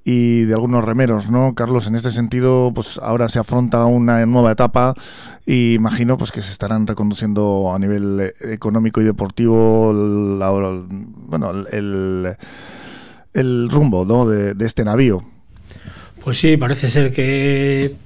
y 0.05 0.43
de 0.43 0.53
algunos 0.53 0.85
remeros, 0.85 1.31
¿no? 1.31 1.55
Carlos, 1.55 1.87
en 1.87 1.95
este 1.95 2.11
sentido, 2.11 2.73
pues 2.75 2.99
ahora 3.03 3.29
se 3.29 3.39
afronta 3.39 3.87
una 3.87 4.27
nueva 4.27 4.53
etapa 4.53 4.95
y 5.47 5.73
imagino, 5.73 6.19
pues, 6.19 6.31
que 6.31 6.43
se 6.43 6.53
estarán 6.53 6.87
reconduciendo 6.87 7.73
a 7.75 7.79
nivel 7.79 8.21
eh, 8.21 8.53
económico 8.53 9.01
y 9.01 9.05
deportivo, 9.05 9.95
bueno, 11.29 11.51
el, 11.71 12.37
el 13.33 13.69
rumbo, 13.71 14.05
¿no? 14.05 14.27
de 14.27 14.67
este 14.67 14.85
navío. 14.85 15.25
Pues 16.23 16.39
sí, 16.39 16.57
parece 16.57 16.89
ser 16.89 17.13
que 17.13 17.97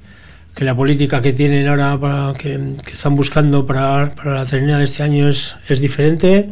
que 0.56 0.64
la 0.64 0.74
política 0.74 1.20
que 1.20 1.34
tienen 1.34 1.68
ahora, 1.68 2.00
para, 2.00 2.32
que, 2.32 2.58
están 2.90 3.14
buscando 3.14 3.66
para, 3.66 4.14
para, 4.14 4.36
la 4.36 4.46
ternera 4.46 4.78
de 4.78 4.84
este 4.84 5.02
año 5.02 5.28
es, 5.28 5.54
es 5.68 5.82
diferente. 5.82 6.48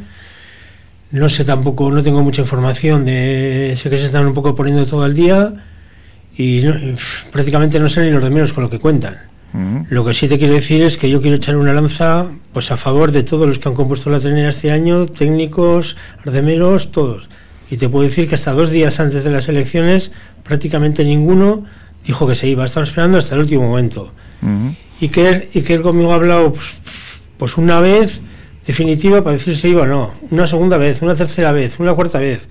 No 1.11 1.31
sé 1.31 1.43
tampoco, 1.43 1.91
no 1.91 2.03
tengo 2.03 2.23
mucha 2.23 2.43
información 2.43 3.07
de. 3.07 3.73
Sé 3.77 3.89
que 3.89 3.97
se 3.97 4.05
están 4.05 4.27
un 4.27 4.35
poco 4.35 4.55
poniendo 4.55 4.85
todo 4.85 5.07
el 5.07 5.15
día 5.15 5.55
y, 6.37 6.67
prácticamente 7.33 7.81
no 7.81 7.89
sé 7.89 8.03
ni 8.03 8.11
los 8.11 8.23
de 8.23 8.29
menos 8.29 8.53
con 8.53 8.65
lo 8.65 8.71
que 8.71 8.79
cuentan. 8.79 9.17
Lo 9.89 10.05
que 10.05 10.15
sí 10.15 10.27
te 10.27 10.37
quiero 10.37 10.55
decir 10.55 10.83
es 10.83 10.97
que 10.99 11.09
yo 11.09 11.23
quiero 11.23 11.37
echar 11.37 11.57
una 11.57 11.73
lanza 11.73 12.29
pues 12.53 12.73
a 12.73 12.77
favor 12.77 13.13
de 13.13 13.23
todos 13.23 13.47
los 13.47 13.61
que 13.61 13.69
han 13.69 13.77
compuesto 13.77 14.11
la 14.11 14.19
ternera 14.19 14.49
este 14.49 14.73
año, 14.73 15.07
técnicos, 15.07 15.97
ardemeros, 16.27 16.91
todos. 16.91 17.29
Y 17.71 17.77
te 17.77 17.89
puedo 17.89 18.05
decir 18.05 18.29
que 18.29 18.35
hasta 18.35 18.53
dos 18.53 18.71
días 18.71 18.99
antes 18.99 19.23
de 19.23 19.31
las 19.31 19.49
elecciones 19.49 20.11
prácticamente 20.43 21.05
ninguno 21.05 21.65
dijo 22.05 22.27
que 22.27 22.35
se 22.35 22.49
iba, 22.49 22.65
estaba 22.65 22.85
esperando 22.85 23.19
hasta 23.19 23.35
el 23.35 23.43
último 23.43 23.69
momento. 23.69 24.13
Y 25.01 25.09
que 25.09 25.49
y 25.55 25.63
que 25.63 25.75
él 25.75 25.83
conmigo 25.83 26.13
ha 26.13 26.17
hablado 26.17 26.53
pues, 26.53 26.75
pues, 27.39 27.57
una 27.57 27.81
vez 27.81 28.21
definitiva 28.67 29.23
para 29.23 29.37
decir 29.37 29.55
si 29.55 29.61
se 29.63 29.69
iba 29.71 29.83
o 29.83 29.87
no, 29.87 30.13
una 30.31 30.47
segunda 30.47 30.77
vez, 30.77 31.01
una 31.03 31.15
tercera 31.15 31.51
vez, 31.53 31.81
una 31.81 31.95
cuarta 31.95 32.19
vez. 32.19 32.47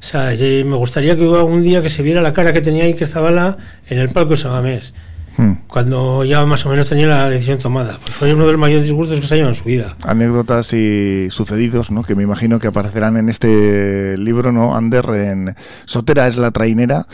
O 0.00 0.04
sea, 0.04 0.30
me 0.30 0.76
gustaría 0.76 1.14
que 1.14 1.22
hubiera 1.22 1.38
algún 1.38 1.62
día 1.62 1.80
que 1.80 1.88
se 1.88 2.02
viera 2.02 2.20
la 2.20 2.32
cara 2.32 2.52
que 2.52 2.60
tenía 2.60 2.84
Iker 2.84 3.06
Zabala 3.06 3.56
en 3.88 3.98
el 3.98 4.08
palco 4.08 4.30
de 4.30 4.36
Sabamés, 4.36 4.94
hmm. 5.36 5.52
cuando 5.68 6.24
ya 6.24 6.44
más 6.44 6.66
o 6.66 6.70
menos 6.70 6.88
tenía 6.88 7.06
la 7.06 7.28
decisión 7.28 7.60
tomada. 7.60 8.00
Pues 8.02 8.16
fue 8.16 8.34
uno 8.34 8.46
de 8.46 8.52
los 8.52 8.60
mayores 8.60 8.84
disgustos 8.84 9.20
que 9.20 9.26
se 9.28 9.34
ha 9.34 9.36
llevado 9.36 9.54
en 9.54 9.60
su 9.60 9.64
vida. 9.64 9.96
Anécdotas 10.04 10.72
y 10.72 11.28
sucedidos, 11.30 11.92
¿no? 11.92 12.02
que 12.02 12.16
me 12.16 12.24
imagino 12.24 12.58
que 12.58 12.66
aparecerán 12.66 13.16
en 13.16 13.28
este 13.28 14.16
libro, 14.18 14.50
¿no? 14.50 14.74
Ander, 14.74 15.08
en 15.10 15.54
Sotera 15.84 16.26
es 16.26 16.36
la 16.36 16.50
trainera 16.50 17.06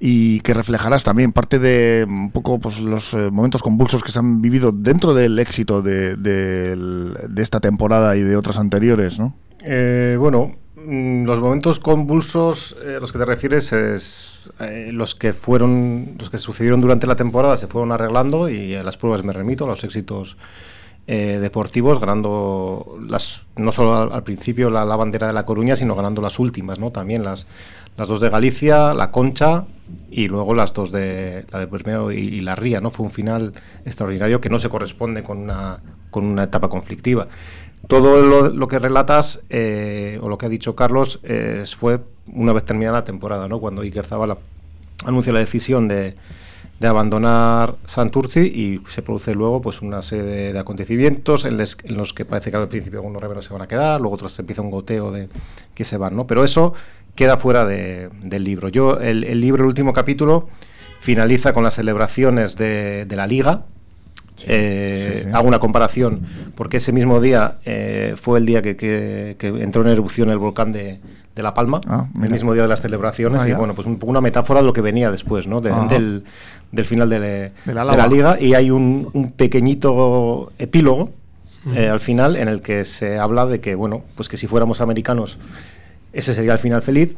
y 0.00 0.40
que 0.40 0.54
reflejarás 0.54 1.02
también 1.02 1.32
parte 1.32 1.58
de 1.58 2.04
un 2.08 2.30
poco 2.30 2.58
pues, 2.60 2.80
los 2.80 3.14
eh, 3.14 3.30
momentos 3.30 3.62
convulsos 3.62 4.02
que 4.02 4.12
se 4.12 4.18
han 4.18 4.40
vivido 4.40 4.70
dentro 4.72 5.12
del 5.12 5.38
éxito 5.38 5.82
de, 5.82 6.16
de, 6.16 7.42
esta 7.42 7.60
temporada 7.60 8.16
y 8.16 8.20
de 8.20 8.36
otras 8.36 8.58
anteriores, 8.58 9.18
¿no? 9.18 9.34
Eh, 9.60 10.16
bueno, 10.18 10.52
mm, 10.76 11.24
los 11.24 11.40
momentos 11.40 11.80
convulsos 11.80 12.76
a 12.80 12.90
eh, 12.90 13.00
los 13.00 13.12
que 13.12 13.18
te 13.18 13.24
refieres 13.24 13.72
es 13.72 14.34
los 14.90 15.14
que 15.14 15.32
fueron 15.32 16.16
los 16.18 16.30
que 16.30 16.38
sucedieron 16.38 16.80
durante 16.80 17.06
la 17.06 17.14
temporada 17.14 17.56
se 17.56 17.68
fueron 17.68 17.92
arreglando 17.92 18.48
y 18.48 18.74
a 18.74 18.82
las 18.82 18.96
pruebas 18.96 19.22
me 19.22 19.32
remito 19.32 19.68
los 19.68 19.84
éxitos 19.84 20.36
deportivos 21.08 22.00
ganando 22.00 22.98
las 23.08 23.46
no 23.56 23.72
solo 23.72 24.12
al, 24.12 24.22
principio 24.22 24.68
la, 24.68 24.84
bandera 24.84 25.26
de 25.26 25.32
la 25.32 25.46
Coruña 25.46 25.74
sino 25.74 25.94
ganando 25.94 26.20
las 26.20 26.38
últimas 26.38 26.78
no 26.78 26.90
también 26.90 27.24
las 27.24 27.46
las 27.98 28.08
dos 28.08 28.20
de 28.20 28.30
Galicia, 28.30 28.94
la 28.94 29.10
Concha 29.10 29.64
y 30.10 30.28
luego 30.28 30.54
las 30.54 30.72
dos 30.72 30.92
de 30.92 31.44
la 31.50 31.58
de 31.58 31.66
Bermeo 31.66 32.12
y, 32.12 32.40
la 32.40 32.54
Ría, 32.54 32.80
¿no? 32.80 32.90
Fue 32.90 33.04
un 33.04 33.10
final 33.10 33.54
extraordinario 33.84 34.40
que 34.40 34.48
no 34.50 34.60
se 34.60 34.68
corresponde 34.68 35.24
con 35.24 35.38
una, 35.38 35.80
con 36.10 36.24
una 36.24 36.44
etapa 36.44 36.68
conflictiva. 36.68 37.26
Todo 37.88 38.22
lo, 38.22 38.68
que 38.68 38.78
relatas, 38.78 39.42
eh, 39.50 40.20
o 40.22 40.28
lo 40.28 40.38
que 40.38 40.46
ha 40.46 40.48
dicho 40.48 40.76
Carlos, 40.76 41.20
fue 41.76 42.00
una 42.32 42.52
vez 42.52 42.64
terminada 42.64 42.98
la 42.98 43.04
temporada, 43.04 43.48
¿no? 43.48 43.58
Cuando 43.58 43.82
Iker 43.82 44.04
Zabala 44.04 44.38
anuncia 45.04 45.32
la 45.32 45.40
decisión 45.40 45.88
de, 45.88 46.14
de 46.80 46.86
abandonar 46.86 47.74
Santurci 47.84 48.40
y 48.40 48.80
se 48.88 49.02
produce 49.02 49.34
luego 49.34 49.60
pues 49.60 49.82
una 49.82 50.02
serie 50.02 50.52
de, 50.52 50.58
acontecimientos 50.58 51.44
en, 51.44 51.60
en, 51.60 51.96
los 51.96 52.12
que 52.12 52.24
parece 52.24 52.50
que 52.50 52.56
al 52.56 52.68
principio 52.68 53.00
algunos 53.00 53.20
reveros 53.20 53.44
se 53.44 53.52
van 53.52 53.62
a 53.62 53.68
quedar, 53.68 54.00
luego 54.00 54.14
otros 54.14 54.38
empieza 54.38 54.62
un 54.62 54.70
goteo 54.70 55.10
de 55.10 55.28
que 55.74 55.84
se 55.84 55.96
van, 55.96 56.14
¿no? 56.14 56.26
Pero 56.26 56.44
eso 56.44 56.74
queda 57.18 57.36
fuera 57.36 57.66
del 57.66 58.44
libro. 58.44 58.68
Yo, 58.68 59.00
el, 59.00 59.40
libro, 59.40 59.64
el 59.64 59.68
último 59.68 59.92
capítulo, 59.92 60.48
finaliza 61.00 61.52
con 61.52 61.64
las 61.64 61.74
celebraciones 61.74 62.56
de, 62.56 63.06
la 63.10 63.26
liga. 63.26 63.64
Eh, 64.46 65.28
hago 65.32 65.48
una 65.48 65.58
comparación, 65.58 66.20
porque 66.54 66.76
ese 66.76 66.92
mismo 66.92 67.20
día 67.20 67.58
eh, 67.64 68.14
fue 68.14 68.38
el 68.38 68.46
día 68.46 68.62
que, 68.62 69.36
entró 69.40 69.82
en 69.82 69.88
erupción 69.88 70.30
el 70.30 70.38
volcán 70.38 70.70
de, 70.70 71.00
La 71.42 71.54
Palma, 71.54 71.80
ah, 71.86 72.06
el 72.22 72.30
mismo 72.30 72.52
día 72.52 72.62
de 72.62 72.68
las 72.68 72.82
celebraciones, 72.82 73.42
ah, 73.42 73.48
y 73.48 73.52
bueno, 73.52 73.74
pues 73.74 73.86
un, 73.86 73.98
una 74.02 74.20
metáfora 74.20 74.60
de 74.60 74.66
lo 74.66 74.72
que 74.72 74.80
venía 74.80 75.10
después, 75.10 75.46
¿no? 75.46 75.60
del, 75.60 76.24
final 76.84 77.08
de, 77.08 77.52
la, 77.66 78.06
liga, 78.08 78.40
y 78.40 78.54
hay 78.54 78.70
un, 78.70 79.32
pequeñito 79.36 80.52
epílogo 80.58 81.10
eh, 81.74 81.88
al 81.88 82.00
final 82.00 82.36
en 82.36 82.48
el 82.48 82.60
que 82.60 82.84
se 82.84 83.18
habla 83.18 83.46
de 83.46 83.60
que, 83.60 83.74
bueno, 83.74 84.02
pues 84.14 84.28
que 84.28 84.36
si 84.36 84.46
fuéramos 84.46 84.80
americanos 84.80 85.38
ese 86.12 86.34
sería 86.34 86.52
el 86.52 86.58
final 86.58 86.82
feliz. 86.82 87.16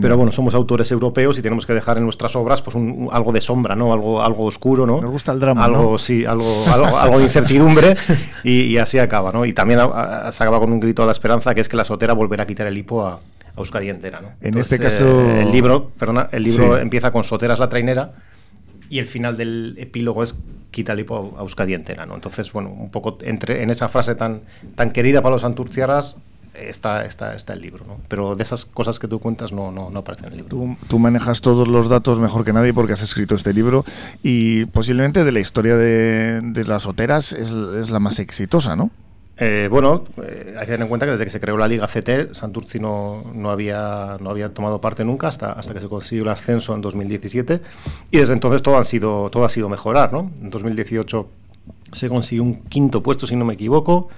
Pero 0.00 0.16
bueno, 0.16 0.32
somos 0.32 0.54
autores 0.54 0.90
europeos 0.90 1.38
y 1.38 1.42
tenemos 1.42 1.64
que 1.64 1.72
dejar 1.72 1.96
en 1.98 2.04
nuestras 2.04 2.34
obras 2.34 2.60
pues 2.60 2.76
algo 2.76 3.32
de 3.32 3.40
sombra, 3.40 3.76
¿no? 3.76 3.92
Algo, 3.92 4.20
algo 4.20 4.44
oscuro, 4.44 4.84
¿no? 4.84 5.00
Me 5.00 5.08
gusta 5.08 5.32
el 5.32 5.40
drama. 5.40 5.64
Algo, 5.64 5.96
sí, 5.96 6.24
algo, 6.24 6.64
algo, 6.68 7.18
de 7.18 7.24
incertidumbre 7.24 7.96
y, 8.44 8.76
así 8.78 8.98
acaba, 8.98 9.30
¿no? 9.32 9.44
Y 9.46 9.52
también 9.52 9.78
se 10.30 10.42
acaba 10.42 10.58
con 10.58 10.72
un 10.72 10.80
grito 10.80 11.02
a 11.02 11.06
la 11.06 11.12
esperanza 11.12 11.54
que 11.54 11.60
es 11.60 11.68
que 11.68 11.76
la 11.76 11.84
sotera 11.84 12.14
volverá 12.14 12.42
a 12.42 12.46
quitar 12.46 12.66
el 12.66 12.76
hipo 12.76 13.06
a, 13.06 13.20
Euskadi 13.56 13.88
entera, 13.88 14.20
¿no? 14.20 14.32
En 14.42 14.58
este 14.58 14.78
caso... 14.78 15.06
Eh, 15.06 15.42
el 15.42 15.50
libro, 15.50 15.90
perdona, 15.98 16.28
el 16.30 16.42
libro 16.42 16.76
empieza 16.76 17.10
con 17.10 17.24
Soteras 17.24 17.58
la 17.58 17.70
trainera 17.70 18.12
y 18.90 18.98
el 18.98 19.06
final 19.06 19.36
del 19.36 19.76
epílogo 19.78 20.22
es 20.22 20.36
quita 20.70 20.92
el 20.92 21.00
hipo 21.00 21.34
a 21.38 21.40
Euskadi 21.40 21.72
entera, 21.72 22.04
¿no? 22.04 22.14
Entonces, 22.14 22.52
bueno, 22.52 22.70
un 22.70 22.90
poco 22.90 23.16
entre 23.22 23.62
en 23.62 23.70
esa 23.70 23.88
frase 23.88 24.14
tan, 24.14 24.42
tan 24.74 24.90
querida 24.90 25.22
para 25.22 25.36
los 25.36 25.44
anturciaras 25.44 26.16
está, 26.58 27.04
está, 27.04 27.34
está 27.34 27.52
el 27.52 27.60
libro, 27.60 27.84
¿no? 27.86 27.98
Pero 28.08 28.36
de 28.36 28.42
esas 28.42 28.64
cosas 28.64 28.98
que 28.98 29.08
tú 29.08 29.18
cuentas 29.18 29.52
no, 29.52 29.70
no, 29.70 29.90
no 29.90 30.00
aparecen 30.00 30.26
en 30.26 30.32
el 30.32 30.38
libro. 30.38 30.76
Tú, 30.88 30.98
manejas 30.98 31.40
todos 31.40 31.68
los 31.68 31.88
datos 31.88 32.18
mejor 32.18 32.44
que 32.44 32.52
nadie 32.52 32.72
porque 32.72 32.92
has 32.92 33.02
escrito 33.02 33.34
este 33.34 33.52
libro 33.52 33.84
y 34.22 34.66
posiblemente 34.66 35.24
de 35.24 35.32
la 35.32 35.40
historia 35.40 35.76
de, 35.76 36.40
de 36.42 36.64
las 36.64 36.86
oteras 36.86 37.32
es, 37.32 37.50
es, 37.50 37.90
la 37.90 38.00
más 38.00 38.18
exitosa, 38.18 38.76
¿no? 38.76 38.90
Eh, 39.38 39.68
bueno, 39.70 40.04
eh, 40.22 40.54
hay 40.54 40.60
que 40.60 40.72
tener 40.72 40.82
en 40.82 40.88
cuenta 40.88 41.04
que 41.04 41.12
desde 41.12 41.24
que 41.24 41.30
se 41.30 41.40
creó 41.40 41.58
la 41.58 41.68
Liga 41.68 41.86
CT, 41.86 42.32
Santurci 42.32 42.80
no, 42.80 43.22
no, 43.34 43.50
había, 43.50 44.16
no 44.20 44.30
había 44.30 44.54
tomado 44.54 44.80
parte 44.80 45.04
nunca 45.04 45.28
hasta, 45.28 45.52
hasta 45.52 45.74
que 45.74 45.80
se 45.80 45.88
consiguió 45.88 46.24
el 46.24 46.30
ascenso 46.30 46.74
en 46.74 46.80
2017 46.80 47.60
y 48.10 48.18
desde 48.18 48.32
entonces 48.32 48.62
todo, 48.62 48.78
han 48.78 48.86
sido, 48.86 49.28
todo 49.30 49.44
ha 49.44 49.50
sido 49.50 49.68
mejorar. 49.68 50.12
¿no? 50.12 50.30
En 50.40 50.48
2018 50.48 51.28
se 51.92 52.08
consiguió 52.08 52.44
un 52.44 52.62
quinto 52.62 53.02
puesto, 53.02 53.26
si 53.26 53.36
no 53.36 53.44
me 53.44 53.54
equivoco. 53.54 54.08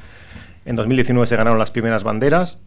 En 0.69 0.77
2019 0.77 1.27
se 1.27 1.35
ganaron 1.35 1.59
las 1.59 1.71
primeras 1.71 2.05
banderas 2.05 2.59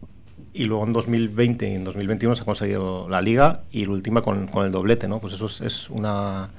y 0.52 0.64
luego 0.64 0.84
en 0.84 0.92
2020 0.92 1.70
y 1.70 1.74
en 1.74 1.84
2021 1.84 2.34
se 2.34 2.42
ha 2.42 2.44
conseguido 2.44 3.08
la 3.08 3.22
liga 3.22 3.62
y 3.70 3.84
la 3.84 3.92
última 3.92 4.22
con, 4.22 4.50
el 4.52 4.72
doblete, 4.72 5.06
¿no? 5.06 5.20
Pues 5.20 5.34
eso 5.34 5.46
es, 5.46 5.88
una 5.88 6.50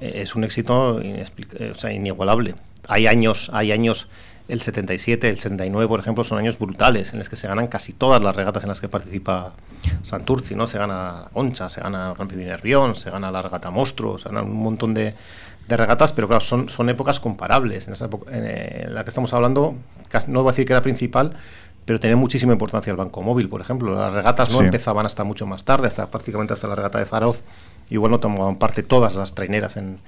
es 0.00 0.34
un 0.34 0.42
éxito 0.42 0.96
o 0.96 1.88
inigualable. 1.88 2.56
Hay 2.88 3.06
años, 3.06 3.52
hay 3.52 3.70
años 3.70 4.08
el 4.46 4.60
77, 4.60 5.28
el 5.30 5.38
79, 5.38 5.88
por 5.88 6.00
ejemplo, 6.00 6.22
son 6.22 6.38
años 6.38 6.58
brutales 6.58 7.12
en 7.12 7.18
los 7.18 7.30
que 7.30 7.36
se 7.36 7.48
ganan 7.48 7.66
casi 7.66 7.92
todas 7.92 8.22
las 8.22 8.36
regatas 8.36 8.62
en 8.64 8.68
las 8.68 8.80
que 8.80 8.88
participa 8.88 9.54
Santurci, 10.02 10.54
¿no? 10.54 10.66
Se 10.66 10.78
gana 10.78 11.28
Concha, 11.32 11.70
se 11.70 11.80
gana 11.80 12.10
el 12.10 12.14
Gran 12.14 12.28
Premio 12.28 12.46
Nervión, 12.46 12.94
se 12.94 13.10
gana 13.10 13.30
la 13.30 13.40
regata 13.40 13.70
Monstruo, 13.70 14.18
se 14.18 14.28
ganan 14.28 14.44
un 14.44 14.62
montón 14.62 14.92
de, 14.92 15.14
de 15.66 15.76
regatas, 15.76 16.12
pero 16.12 16.28
claro, 16.28 16.40
son, 16.40 16.68
son 16.68 16.90
épocas 16.90 17.20
comparables. 17.20 17.86
En, 17.86 17.94
esa 17.94 18.08
en, 18.30 18.94
la 18.94 19.04
que 19.04 19.10
estamos 19.10 19.32
hablando, 19.32 19.76
no 20.28 20.42
voy 20.42 20.50
a 20.50 20.52
decir 20.52 20.66
que 20.66 20.74
era 20.74 20.82
principal, 20.82 21.34
pero 21.86 22.00
tenía 22.00 22.16
muchísima 22.16 22.52
importancia 22.52 22.90
el 22.90 22.96
banco 22.96 23.22
móvil, 23.22 23.48
por 23.48 23.60
ejemplo. 23.60 23.94
Las 23.94 24.12
regatas 24.12 24.52
no 24.52 24.60
empezaban 24.60 25.06
hasta 25.06 25.24
mucho 25.24 25.46
más 25.46 25.64
tarde, 25.64 25.86
hasta 25.86 26.10
prácticamente 26.10 26.52
hasta 26.52 26.66
la 26.66 26.74
regata 26.74 26.98
de 26.98 27.06
Zaroz. 27.06 27.44
Igual 27.90 28.12
no 28.12 28.18
tomaban 28.18 28.56
parte 28.56 28.82
todas 28.82 29.14
las 29.16 29.34
traineras 29.34 29.76
en, 29.76 29.98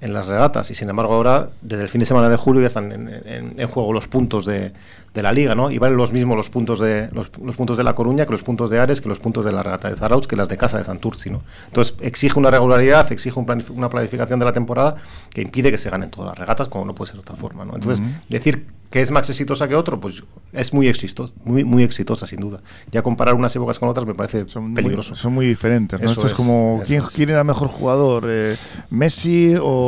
en 0.00 0.12
las 0.12 0.26
regatas 0.26 0.70
y 0.70 0.74
sin 0.74 0.90
embargo 0.90 1.14
ahora 1.14 1.50
desde 1.62 1.84
el 1.84 1.88
fin 1.88 2.00
de 2.00 2.06
semana 2.06 2.28
de 2.28 2.36
julio 2.36 2.60
ya 2.60 2.66
están 2.66 2.92
en, 2.92 3.68
juego 3.68 3.94
los 3.94 4.08
puntos 4.08 4.44
de, 4.44 4.72
de, 5.14 5.22
la 5.22 5.32
liga 5.32 5.54
no 5.54 5.70
y 5.70 5.78
valen 5.78 5.96
los 5.96 6.12
mismos 6.12 6.36
los 6.36 6.50
puntos 6.50 6.78
de 6.80 7.08
los, 7.12 7.28
puntos 7.56 7.78
de 7.78 7.84
la 7.84 7.94
Coruña 7.94 8.26
que 8.26 8.32
los 8.32 8.42
puntos 8.42 8.68
de 8.68 8.78
Ares 8.78 9.00
que 9.00 9.08
los 9.08 9.20
puntos 9.20 9.46
de 9.46 9.52
la 9.52 9.62
regata 9.62 9.88
de 9.88 9.96
Zarauz 9.96 10.26
que 10.26 10.36
las 10.36 10.50
de 10.50 10.58
casa 10.58 10.76
de 10.76 10.84
Santurci 10.84 11.30
no 11.30 11.42
entonces 11.68 11.94
exige 12.00 12.38
una 12.38 12.50
regularidad 12.50 13.10
exige 13.10 13.40
una 13.40 13.88
planificación 13.88 14.38
de 14.38 14.44
la 14.44 14.52
temporada 14.52 14.96
que 15.30 15.40
impide 15.40 15.70
que 15.70 15.78
se 15.78 15.88
ganen 15.88 16.10
todas 16.10 16.28
las 16.28 16.38
regatas 16.38 16.68
como 16.68 16.84
no 16.84 16.94
puede 16.94 17.12
ser 17.12 17.16
de 17.16 17.20
otra 17.22 17.36
forma 17.36 17.64
no 17.64 17.74
entonces 17.74 18.04
decir 18.28 18.66
que 18.90 19.02
es 19.02 19.10
más 19.10 19.28
exitosa 19.28 19.68
que 19.68 19.74
otro, 19.74 20.00
pues 20.00 20.22
es 20.52 20.72
muy 20.72 20.88
exitosa, 20.88 21.34
muy, 21.44 21.64
muy 21.64 21.82
exitosa 21.82 22.26
sin 22.26 22.40
duda. 22.40 22.60
Ya 22.90 23.02
comparar 23.02 23.34
unas 23.34 23.54
épocas 23.56 23.78
con 23.78 23.88
otras 23.88 24.06
me 24.06 24.14
parece 24.14 24.48
son 24.48 24.74
peligroso. 24.74 25.10
Muy, 25.10 25.18
son 25.18 25.34
muy 25.34 25.46
diferentes. 25.46 26.00
¿no? 26.00 26.10
Esto 26.10 26.26
es, 26.26 26.34
como 26.34 26.82
¿quién, 26.86 27.02
quién, 27.14 27.30
era 27.30 27.44
mejor 27.44 27.68
jugador, 27.68 28.24
eh, 28.28 28.56
Messi 28.90 29.54
o, 29.60 29.85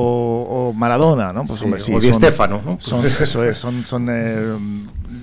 Maradona, 0.75 1.33
¿no? 1.33 1.45
Pues, 1.45 1.83
sí, 1.83 1.93
o 1.95 2.01
Di 2.01 2.13
Stefano, 2.13 2.61
¿no? 2.65 2.79
Son, 2.81 3.05
eso 3.05 3.45
es, 3.45 3.57
son, 3.57 3.85
son 3.85 4.09
eh, 4.11 4.57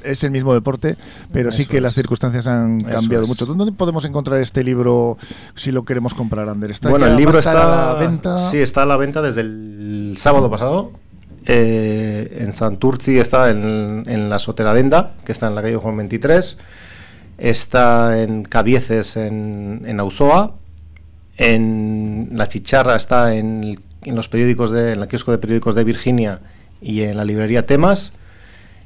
es 0.04 0.24
el 0.24 0.32
mismo 0.32 0.54
deporte, 0.54 0.98
pero 1.32 1.52
sí 1.52 1.66
que 1.66 1.82
las 1.82 1.94
circunstancias 1.94 2.48
han 2.48 2.82
cambiado 2.82 3.28
mucho. 3.28 3.46
¿Dónde 3.46 3.72
podemos 3.72 4.06
encontrar 4.06 4.40
este 4.40 4.64
libro 4.64 5.18
si 5.56 5.72
lo 5.72 5.84
queremos 5.84 6.14
comprar, 6.14 6.50
Ander? 6.50 6.72
¿Está 6.72 6.90
bueno, 6.90 7.06
el 7.06 7.16
libro 7.16 7.40
está 7.40 7.52
a 7.52 7.94
la 7.94 8.00
venta. 8.00 8.38
Sí, 8.38 8.58
está 8.58 8.84
a 8.84 8.86
la 8.86 8.98
venta 8.98 9.22
desde 9.22 9.42
el 9.42 10.16
sábado 10.18 10.50
pasado 10.50 10.92
eh, 11.48 12.38
en 12.40 12.54
Santurci 12.54 13.20
está 13.20 13.50
en, 13.52 14.30
la 14.30 14.40
Soteradenda, 14.40 15.14
que 15.24 15.32
está 15.32 15.48
en 15.48 15.56
la 15.56 15.62
calle 15.62 15.76
Juan 15.76 15.98
23. 15.98 16.58
Está 17.38 18.22
en 18.22 18.44
Cabieces, 18.44 19.18
en, 19.18 19.84
en 19.86 20.00
Auzoa. 20.00 20.56
En 21.38 22.30
La 22.32 22.48
Chicharra 22.48 22.96
está 22.96 23.36
en, 23.36 23.80
los 24.14 24.30
periódicos 24.30 24.70
de, 24.70 24.92
en 24.92 25.00
la 25.00 25.08
kiosco 25.08 25.32
de 25.32 25.40
periódicos 25.40 25.74
de 25.74 25.84
Virginia 25.84 26.42
y 26.82 27.02
en 27.02 27.18
la 27.18 27.26
librería 27.26 27.66
Temas. 27.66 28.14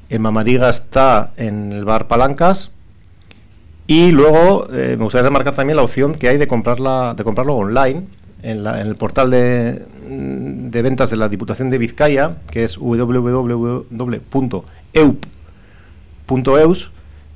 En 0.08 0.22
Mamariga 0.22 0.70
está 0.70 1.32
en 1.36 1.72
el 1.72 1.84
bar 1.84 2.08
Palancas. 2.08 2.72
Y 3.86 4.12
luego 4.12 4.66
eh, 4.72 4.94
me 4.96 5.04
gustaría 5.04 5.24
remarcar 5.24 5.54
también 5.54 5.76
la 5.76 5.82
opción 5.82 6.14
que 6.14 6.28
hay 6.28 6.38
de, 6.38 6.46
comprarla, 6.46 7.12
de 7.14 7.24
comprarlo 7.24 7.56
online 7.56 8.06
en, 8.42 8.66
el 8.66 8.96
portal 8.96 9.30
de, 9.30 9.84
de, 10.08 10.82
ventas 10.82 11.10
de 11.10 11.16
la 11.16 11.28
Diputación 11.28 11.68
de 11.70 11.78
Vizcaya, 11.78 12.36
que 12.50 12.64
es 12.64 12.78
www.eup.eus, 12.78 13.90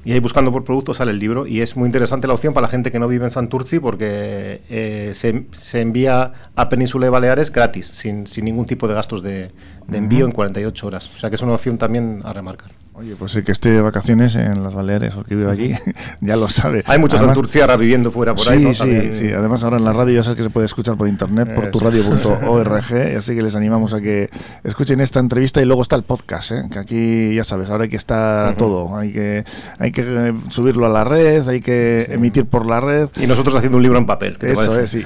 y 0.04 0.12
ahí 0.12 0.20
buscando 0.20 0.52
por 0.52 0.64
producto 0.64 0.94
sale 0.94 1.12
el 1.12 1.18
libro. 1.18 1.46
Y 1.46 1.60
es 1.60 1.76
muy 1.76 1.86
interesante 1.86 2.26
la 2.26 2.34
opción 2.34 2.54
para 2.54 2.66
la 2.66 2.70
gente 2.70 2.90
que 2.90 2.98
no 2.98 3.08
vive 3.08 3.24
en 3.24 3.30
Santurci 3.30 3.78
porque 3.78 4.62
eh, 4.68 5.10
se, 5.14 5.46
se, 5.52 5.80
envía 5.80 6.32
a 6.54 6.68
Península 6.68 7.06
de 7.06 7.10
Baleares 7.10 7.50
gratis, 7.50 7.86
sin, 7.86 8.26
sin 8.26 8.44
ningún 8.44 8.66
tipo 8.66 8.86
de 8.86 8.94
gastos 8.94 9.22
de, 9.22 9.50
de 9.88 9.98
envío 9.98 10.26
en 10.26 10.32
48 10.32 10.86
horas. 10.86 11.10
O 11.14 11.16
sea 11.18 11.30
que 11.30 11.36
es 11.36 11.42
una 11.42 11.54
opción 11.54 11.78
también 11.78 12.20
a 12.24 12.32
remarcar. 12.32 12.83
Oye, 12.96 13.16
pues 13.16 13.34
el 13.34 13.42
que 13.42 13.50
esté 13.50 13.70
de 13.70 13.80
vacaciones 13.80 14.36
en 14.36 14.62
las 14.62 14.72
Baleares 14.72 15.16
o 15.16 15.24
que 15.24 15.34
vive 15.34 15.50
allí, 15.50 15.74
ya 16.20 16.36
lo 16.36 16.48
sabe. 16.48 16.84
Hay 16.86 17.00
muchos 17.00 17.18
Santurciarras 17.18 17.76
viviendo 17.76 18.12
fuera 18.12 18.36
por 18.36 18.48
ahí. 18.48 18.72
Sí, 18.72 19.12
sí, 19.12 19.32
Además 19.32 19.64
ahora 19.64 19.78
en 19.78 19.84
la 19.84 19.92
radio 19.92 20.14
ya 20.14 20.22
sabes 20.22 20.36
que 20.36 20.44
se 20.44 20.50
puede 20.50 20.66
escuchar 20.66 20.96
por 20.96 21.08
internet, 21.08 21.52
por 21.56 21.72
turradio.org, 21.72 22.94
así 23.18 23.34
que 23.34 23.42
les 23.42 23.56
animamos 23.56 23.94
a 23.94 24.00
que 24.00 24.30
escuchen 24.62 25.00
esta 25.00 25.18
entrevista 25.18 25.60
y 25.60 25.64
luego 25.64 25.82
está 25.82 25.96
el 25.96 26.04
podcast, 26.04 26.52
¿eh? 26.52 26.62
que 26.70 26.78
aquí 26.78 27.34
ya 27.34 27.42
sabes, 27.42 27.68
ahora 27.68 27.82
hay 27.82 27.90
que 27.90 27.96
estar 27.96 28.46
a 28.46 28.56
todo, 28.56 28.96
hay 28.96 29.12
que, 29.12 29.44
hay 29.80 29.90
que 29.90 30.02
eh, 30.06 30.34
subirlo 30.50 30.86
a 30.86 30.88
la 30.88 31.02
red, 31.02 31.48
hay 31.48 31.62
que 31.62 32.06
emitir 32.10 32.46
por 32.46 32.64
la 32.64 32.80
red. 32.80 33.08
Y 33.20 33.26
nosotros 33.26 33.56
haciendo 33.56 33.78
un 33.78 33.82
libro 33.82 33.98
en 33.98 34.06
papel. 34.06 34.38
Eso 34.40 34.78
es, 34.78 34.94
y, 34.94 35.02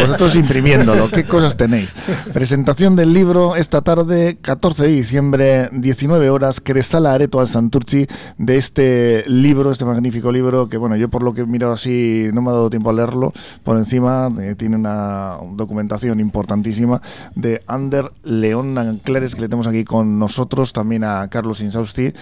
vosotros 0.00 0.36
imprimiéndolo, 0.36 1.10
¿qué 1.10 1.24
cosas 1.24 1.56
tenéis? 1.56 1.92
Presentación 2.32 2.94
del 2.94 3.12
libro 3.12 3.56
esta 3.56 3.82
tarde, 3.82 4.38
14 4.40 4.84
de 4.84 4.90
diciembre, 4.90 5.68
19 5.72 6.30
horas, 6.30 6.60
Cresal 6.60 6.99
la 7.02 7.14
Areto 7.14 7.40
al 7.40 7.48
Santurci 7.48 8.06
de 8.38 8.56
este 8.56 9.24
libro, 9.26 9.70
este 9.70 9.84
magnífico 9.84 10.30
libro, 10.30 10.68
que 10.68 10.76
bueno, 10.76 10.96
yo 10.96 11.08
por 11.08 11.22
lo 11.22 11.34
que 11.34 11.42
he 11.42 11.46
mirado 11.46 11.72
así 11.72 12.28
no 12.32 12.42
me 12.42 12.50
ha 12.50 12.54
dado 12.54 12.70
tiempo 12.70 12.90
a 12.90 12.92
leerlo, 12.92 13.32
por 13.64 13.76
encima 13.76 14.30
eh, 14.40 14.54
tiene 14.56 14.76
una 14.76 15.36
documentación 15.52 16.20
importantísima 16.20 17.00
de 17.34 17.62
Ander 17.66 18.10
León 18.22 18.76
Anclares, 18.78 19.34
que 19.34 19.42
le 19.42 19.48
tenemos 19.48 19.66
aquí 19.66 19.84
con 19.84 20.18
nosotros, 20.18 20.72
también 20.72 21.04
a 21.04 21.28
Carlos 21.28 21.60
Insausti 21.60 22.12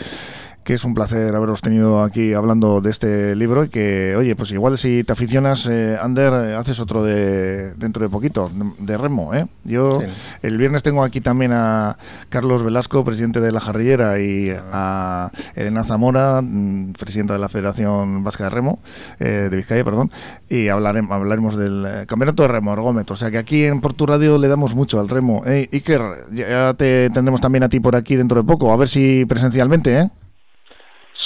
que 0.69 0.75
es 0.75 0.85
un 0.85 0.93
placer 0.93 1.35
haberos 1.35 1.63
tenido 1.63 2.03
aquí 2.03 2.35
hablando 2.35 2.83
de 2.83 2.91
este 2.91 3.35
libro 3.35 3.65
y 3.65 3.71
que, 3.71 4.15
oye, 4.19 4.37
pues 4.37 4.51
igual 4.51 4.77
si 4.77 5.03
te 5.03 5.15
aficionas, 5.15 5.67
eh, 5.67 5.97
Ander, 5.99 6.31
eh, 6.35 6.57
haces 6.57 6.79
otro 6.79 7.03
de 7.03 7.73
dentro 7.77 8.03
de 8.03 8.11
poquito, 8.11 8.51
de 8.79 8.99
remo, 8.99 9.33
¿eh? 9.33 9.47
Yo 9.65 9.99
el 10.43 10.59
viernes 10.59 10.83
tengo 10.83 11.05
aquí 11.05 11.23
también 11.23 11.53
a 11.55 11.97
Carlos 12.29 12.63
Velasco, 12.63 13.03
presidente 13.03 13.41
de 13.41 13.51
La 13.51 13.61
Jarrillera, 13.61 14.21
y 14.21 14.51
a 14.71 15.31
Elena 15.55 15.85
Zamora, 15.85 16.43
mm, 16.43 16.93
presidenta 16.93 17.33
de 17.33 17.39
la 17.39 17.49
Federación 17.49 18.23
Vasca 18.23 18.45
de 18.45 18.51
Remo, 18.51 18.79
eh, 19.21 19.49
de 19.51 19.57
Vizcaya, 19.57 19.83
perdón, 19.85 20.11
y 20.51 20.69
hablaremos, 20.69 21.13
hablaremos 21.13 21.57
del 21.57 21.87
eh, 21.87 22.05
campeonato 22.07 22.43
de 22.43 22.49
remo, 22.49 22.75
ergómetro. 22.75 23.15
O 23.15 23.17
sea 23.17 23.31
que 23.31 23.39
aquí 23.39 23.65
en 23.65 23.81
Portu 23.81 24.05
Radio 24.05 24.37
le 24.37 24.49
damos 24.49 24.75
mucho 24.75 25.01
al 25.01 25.09
remo. 25.09 25.45
Eh, 25.47 25.67
Iker, 25.73 26.27
ya 26.31 26.75
te 26.75 27.09
tendremos 27.09 27.41
también 27.41 27.63
a 27.63 27.71
ti 27.71 27.81
por 27.81 27.97
aquí 27.97 28.17
dentro 28.17 28.43
de 28.43 28.47
poco, 28.47 28.71
a 28.71 28.77
ver 28.77 28.91
si 28.91 29.25
presencialmente, 29.25 29.99
¿eh? 29.99 30.11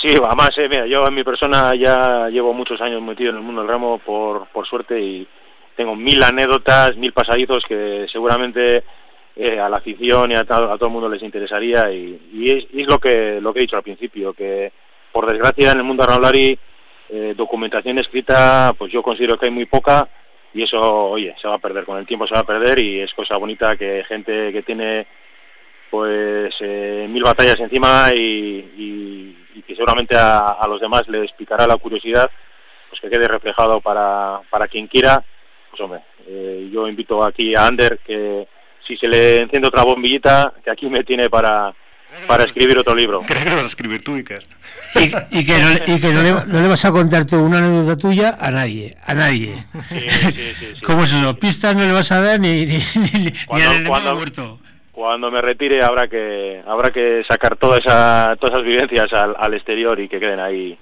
Sí, 0.03 0.09
además, 0.17 0.51
eh, 0.57 0.69
mira, 0.69 0.85
yo 0.87 1.07
en 1.07 1.15
mi 1.15 1.23
persona 1.23 1.77
ya 1.77 2.29
llevo 2.29 2.53
muchos 2.53 2.81
años 2.81 3.01
metido 3.01 3.31
en 3.31 3.37
el 3.37 3.43
mundo 3.43 3.63
del 3.63 3.71
remo 3.71 3.99
por, 3.99 4.49
por 4.49 4.67
suerte 4.67 5.01
y 5.01 5.25
tengo 5.77 5.95
mil 5.95 6.21
anécdotas, 6.21 6.97
mil 6.97 7.13
pasadizos 7.13 7.63
que 7.69 8.07
seguramente 8.11 8.83
eh, 9.37 9.61
a 9.61 9.69
la 9.69 9.77
afición 9.77 10.33
y 10.33 10.35
a, 10.35 10.41
a 10.41 10.45
todo 10.45 10.87
el 10.87 10.93
mundo 10.93 11.09
les 11.09 11.23
interesaría 11.23 11.89
y, 11.93 12.21
y, 12.33 12.51
es, 12.51 12.87
lo 12.89 12.99
que 12.99 13.41
lo 13.41 13.53
que 13.53 13.61
he 13.61 13.63
dicho 13.63 13.77
al 13.77 13.85
principio, 13.85 14.33
que 14.33 14.73
por 15.13 15.31
desgracia 15.31 15.71
en 15.71 15.79
el 15.79 15.85
mundo 15.85 16.05
Raulari 16.05 16.59
eh, 17.09 17.35
documentación 17.37 17.97
escrita, 18.01 18.73
pues 18.77 18.91
yo 18.91 19.05
considero 19.05 19.39
que 19.39 19.47
hay 19.47 19.53
muy 19.53 19.67
poca 19.67 20.09
y 20.53 20.65
eso, 20.65 20.81
oye, 20.81 21.33
se 21.41 21.47
va 21.47 21.55
a 21.55 21.59
perder, 21.59 21.85
con 21.85 21.99
el 21.99 22.07
tiempo 22.07 22.27
se 22.27 22.35
va 22.35 22.41
a 22.41 22.47
perder 22.47 22.83
y 22.83 23.01
es 23.03 23.15
cosa 23.15 23.39
bonita 23.39 23.77
que 23.77 24.03
gente 24.09 24.53
que 24.53 24.63
tiene 24.63 25.07
pues 25.93 26.55
eh, 26.61 27.07
mil 27.07 27.23
batallas 27.23 27.61
encima 27.61 28.09
y, 28.17 29.37
y, 29.55 29.63
que 29.67 29.75
seguramente 29.77 30.17
a, 30.17 30.67
los 30.67 30.81
demás 30.81 31.03
les 31.07 31.31
picará 31.33 31.67
la 31.67 31.77
curiosidad, 31.77 32.31
pues 32.89 32.99
que 32.99 33.11
quede 33.11 33.29
reflejado 33.29 33.79
para, 33.83 34.41
para 34.49 34.67
quien 34.69 34.87
quiera. 34.87 35.23
Pues 35.69 35.83
hombre, 35.83 36.01
eh, 36.27 36.71
yo 36.73 36.89
invito 36.89 37.23
aquí 37.23 37.55
a 37.55 37.67
Ander 37.67 37.99
que 38.07 38.49
si 38.87 38.97
se 38.97 39.07
le 39.07 39.41
enciende 39.41 39.69
otra 39.69 39.85
bombillita, 39.85 40.55
que 40.65 40.71
aquí 40.71 40.87
me 40.87 41.05
tiene 41.05 41.29
para, 41.29 41.75
para 42.27 42.45
escribir 42.45 42.79
otro 42.79 42.95
libro. 42.95 43.21
¿Qué 43.29 43.35
vas 43.35 43.65
a 43.65 43.69
escribir 43.69 44.03
tú, 44.03 44.15
Iker? 44.15 44.47
Y, 44.95 45.41
y, 45.41 45.45
que, 45.45 45.59
no, 45.59 45.95
y 45.95 46.01
que 46.01 46.11
no, 46.11 46.23
le, 46.23 46.33
no, 46.47 46.63
le, 46.63 46.69
vas 46.69 46.87
a 46.87 46.91
contar 46.91 47.27
tú 47.27 47.37
una 47.37 47.59
anécdota 47.59 47.99
tuya 47.99 48.39
a 48.41 48.51
nadie, 48.51 48.97
a 49.07 49.13
nadie. 49.13 49.63
Sí, 49.91 50.01
sí, 50.09 50.55
sí, 50.59 50.81
¿Cómo 50.87 51.05
es 51.05 51.13
eso? 51.13 51.39
Pistas 51.39 51.77
no 51.77 51.83
le 51.83 51.93
vas 51.93 52.11
a 52.13 52.23
dar 52.23 52.41
ni, 52.41 52.65
ni, 52.65 52.79
ni, 52.97 53.33
cuando, 53.47 53.79
ni 53.79 53.85
cuando, 53.85 54.15
muerto 54.15 54.59
cuando 54.93 55.31
me 55.31 55.41
retire 55.41 55.83
habrá 55.83 56.07
que 56.07 56.63
habrá 56.67 56.91
que 56.91 57.23
sacar 57.29 57.57
toda 57.57 57.79
esa, 57.79 58.37
todas 58.37 58.59
esas 58.59 58.65
vivencias 58.65 59.13
al, 59.13 59.35
al 59.39 59.55
exterior 59.55 59.99
y 59.99 60.09
que 60.09 60.21
queden 60.21 60.39
ahí 60.39 60.79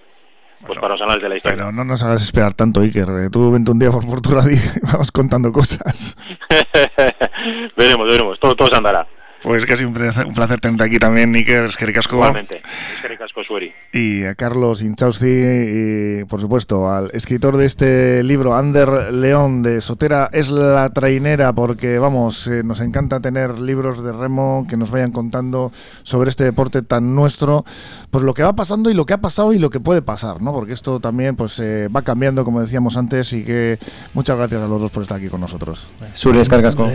pues 0.67 0.79
para 0.79 0.95
los 0.95 1.03
anales 1.03 1.23
de 1.23 1.29
la 1.29 1.37
historia. 1.37 1.57
Pero 1.57 1.73
no 1.73 1.85
nos 1.85 2.03
hagas 2.03 2.23
esperar 2.23 2.53
tanto, 2.53 2.81
Iker. 2.81 3.09
Eh, 3.09 3.31
tú 3.31 3.51
vente 3.51 3.71
un 3.71 3.79
día 3.79 3.91
por, 3.91 4.07
por 4.07 4.21
tu 4.21 4.35
radio 4.35 4.53
y 4.53 4.81
vamos 4.93 5.11
contando 5.11 5.51
cosas. 5.53 6.17
veremos, 7.77 8.07
veremos. 8.07 8.39
Todo, 8.39 8.55
todo 8.55 8.69
se 8.69 8.77
andará. 8.77 9.07
Pues 9.43 9.65
casi 9.65 9.85
un 9.85 9.95
placer, 9.95 10.27
un 10.27 10.35
placer 10.35 10.61
tenerte 10.61 10.85
aquí 10.85 10.99
también, 10.99 11.35
Iker, 11.35 11.65
es 11.67 11.77
que 11.77 11.91
Igualmente, 11.91 12.57
es 13.03 13.47
Sueri. 13.47 13.73
Y 13.93 14.25
a 14.25 14.35
Carlos 14.35 14.83
Inchausti, 14.83 15.27
y 15.27 16.25
por 16.25 16.41
supuesto, 16.41 16.91
al 16.91 17.11
escritor 17.15 17.57
de 17.57 17.65
este 17.65 18.23
libro, 18.23 18.55
Ander 18.55 19.13
León, 19.13 19.63
de 19.63 19.81
Sotera 19.81 20.29
es 20.33 20.51
la 20.51 20.89
trainera, 20.91 21.53
porque 21.53 21.99
vamos, 21.99 22.47
eh, 22.47 22.63
nos 22.63 22.81
encanta 22.81 23.21
tener 23.21 23.61
libros 23.61 24.05
de 24.05 24.13
remo 24.13 24.67
que 24.69 24.77
nos 24.77 24.91
vayan 24.91 25.11
contando 25.11 25.73
sobre 26.03 26.31
este 26.31 26.45
deporte 26.45 26.83
tan 26.83 27.15
nuestro, 27.15 27.65
pues 28.11 28.23
lo 28.25 28.35
que 28.35 28.43
va 28.43 28.55
pasando 28.55 28.91
y 28.91 28.95
lo 28.95 29.07
que 29.07 29.15
ha 29.15 29.19
pasado 29.19 29.53
y 29.53 29.59
lo 29.59 29.71
que 29.71 29.81
puede 29.81 30.03
pasar, 30.03 30.43
¿no? 30.43 30.53
Porque 30.53 30.75
esto 30.75 31.01
también 31.01 31.35
pues 31.37 31.59
eh, 31.61 31.89
va 31.89 32.03
cambiando, 32.03 32.45
como 32.45 32.61
decíamos 32.61 32.97
antes, 32.97 33.33
y 33.33 33.45
que 33.45 33.79
muchas 34.13 34.37
gracias 34.37 34.61
a 34.63 34.67
los 34.67 34.81
dos 34.81 34.91
por 34.91 35.03
estar 35.03 35.19
aquí 35.19 35.29
con 35.29 35.41
nosotros. 35.41 35.91
Sueri, 36.13 36.41
Escarcasco. 36.41 36.91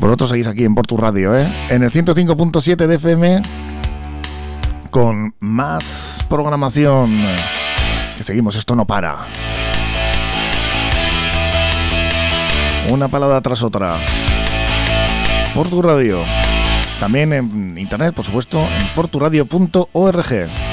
Vosotros 0.00 0.30
seguís 0.30 0.46
aquí 0.46 0.64
en 0.64 0.74
Portu 0.74 0.96
Radio, 0.96 1.36
¿eh? 1.36 1.46
En 1.68 1.82
el 1.82 1.90
105.7 1.90 2.86
de 2.86 2.94
FM 2.94 3.42
con 4.90 5.34
más 5.40 6.24
programación. 6.28 7.16
Que 8.16 8.24
seguimos, 8.24 8.56
esto 8.56 8.74
no 8.74 8.86
para. 8.86 9.16
Una 12.90 13.08
palada 13.08 13.40
tras 13.42 13.62
otra. 13.62 13.98
Portu 15.54 15.82
Radio. 15.82 16.18
También 16.98 17.34
en 17.34 17.76
internet, 17.76 18.14
por 18.14 18.24
supuesto, 18.24 18.58
en 18.58 18.86
porturadio.org. 18.94 20.69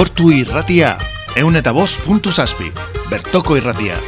Portu 0.00 0.30
irratia, 0.32 0.94
eun 1.36 1.60
eta 1.60 1.74
bost 1.76 1.98
puntu 2.06 2.32
zazpi, 2.32 2.70
bertoko 3.12 3.58
irratia. 3.60 3.98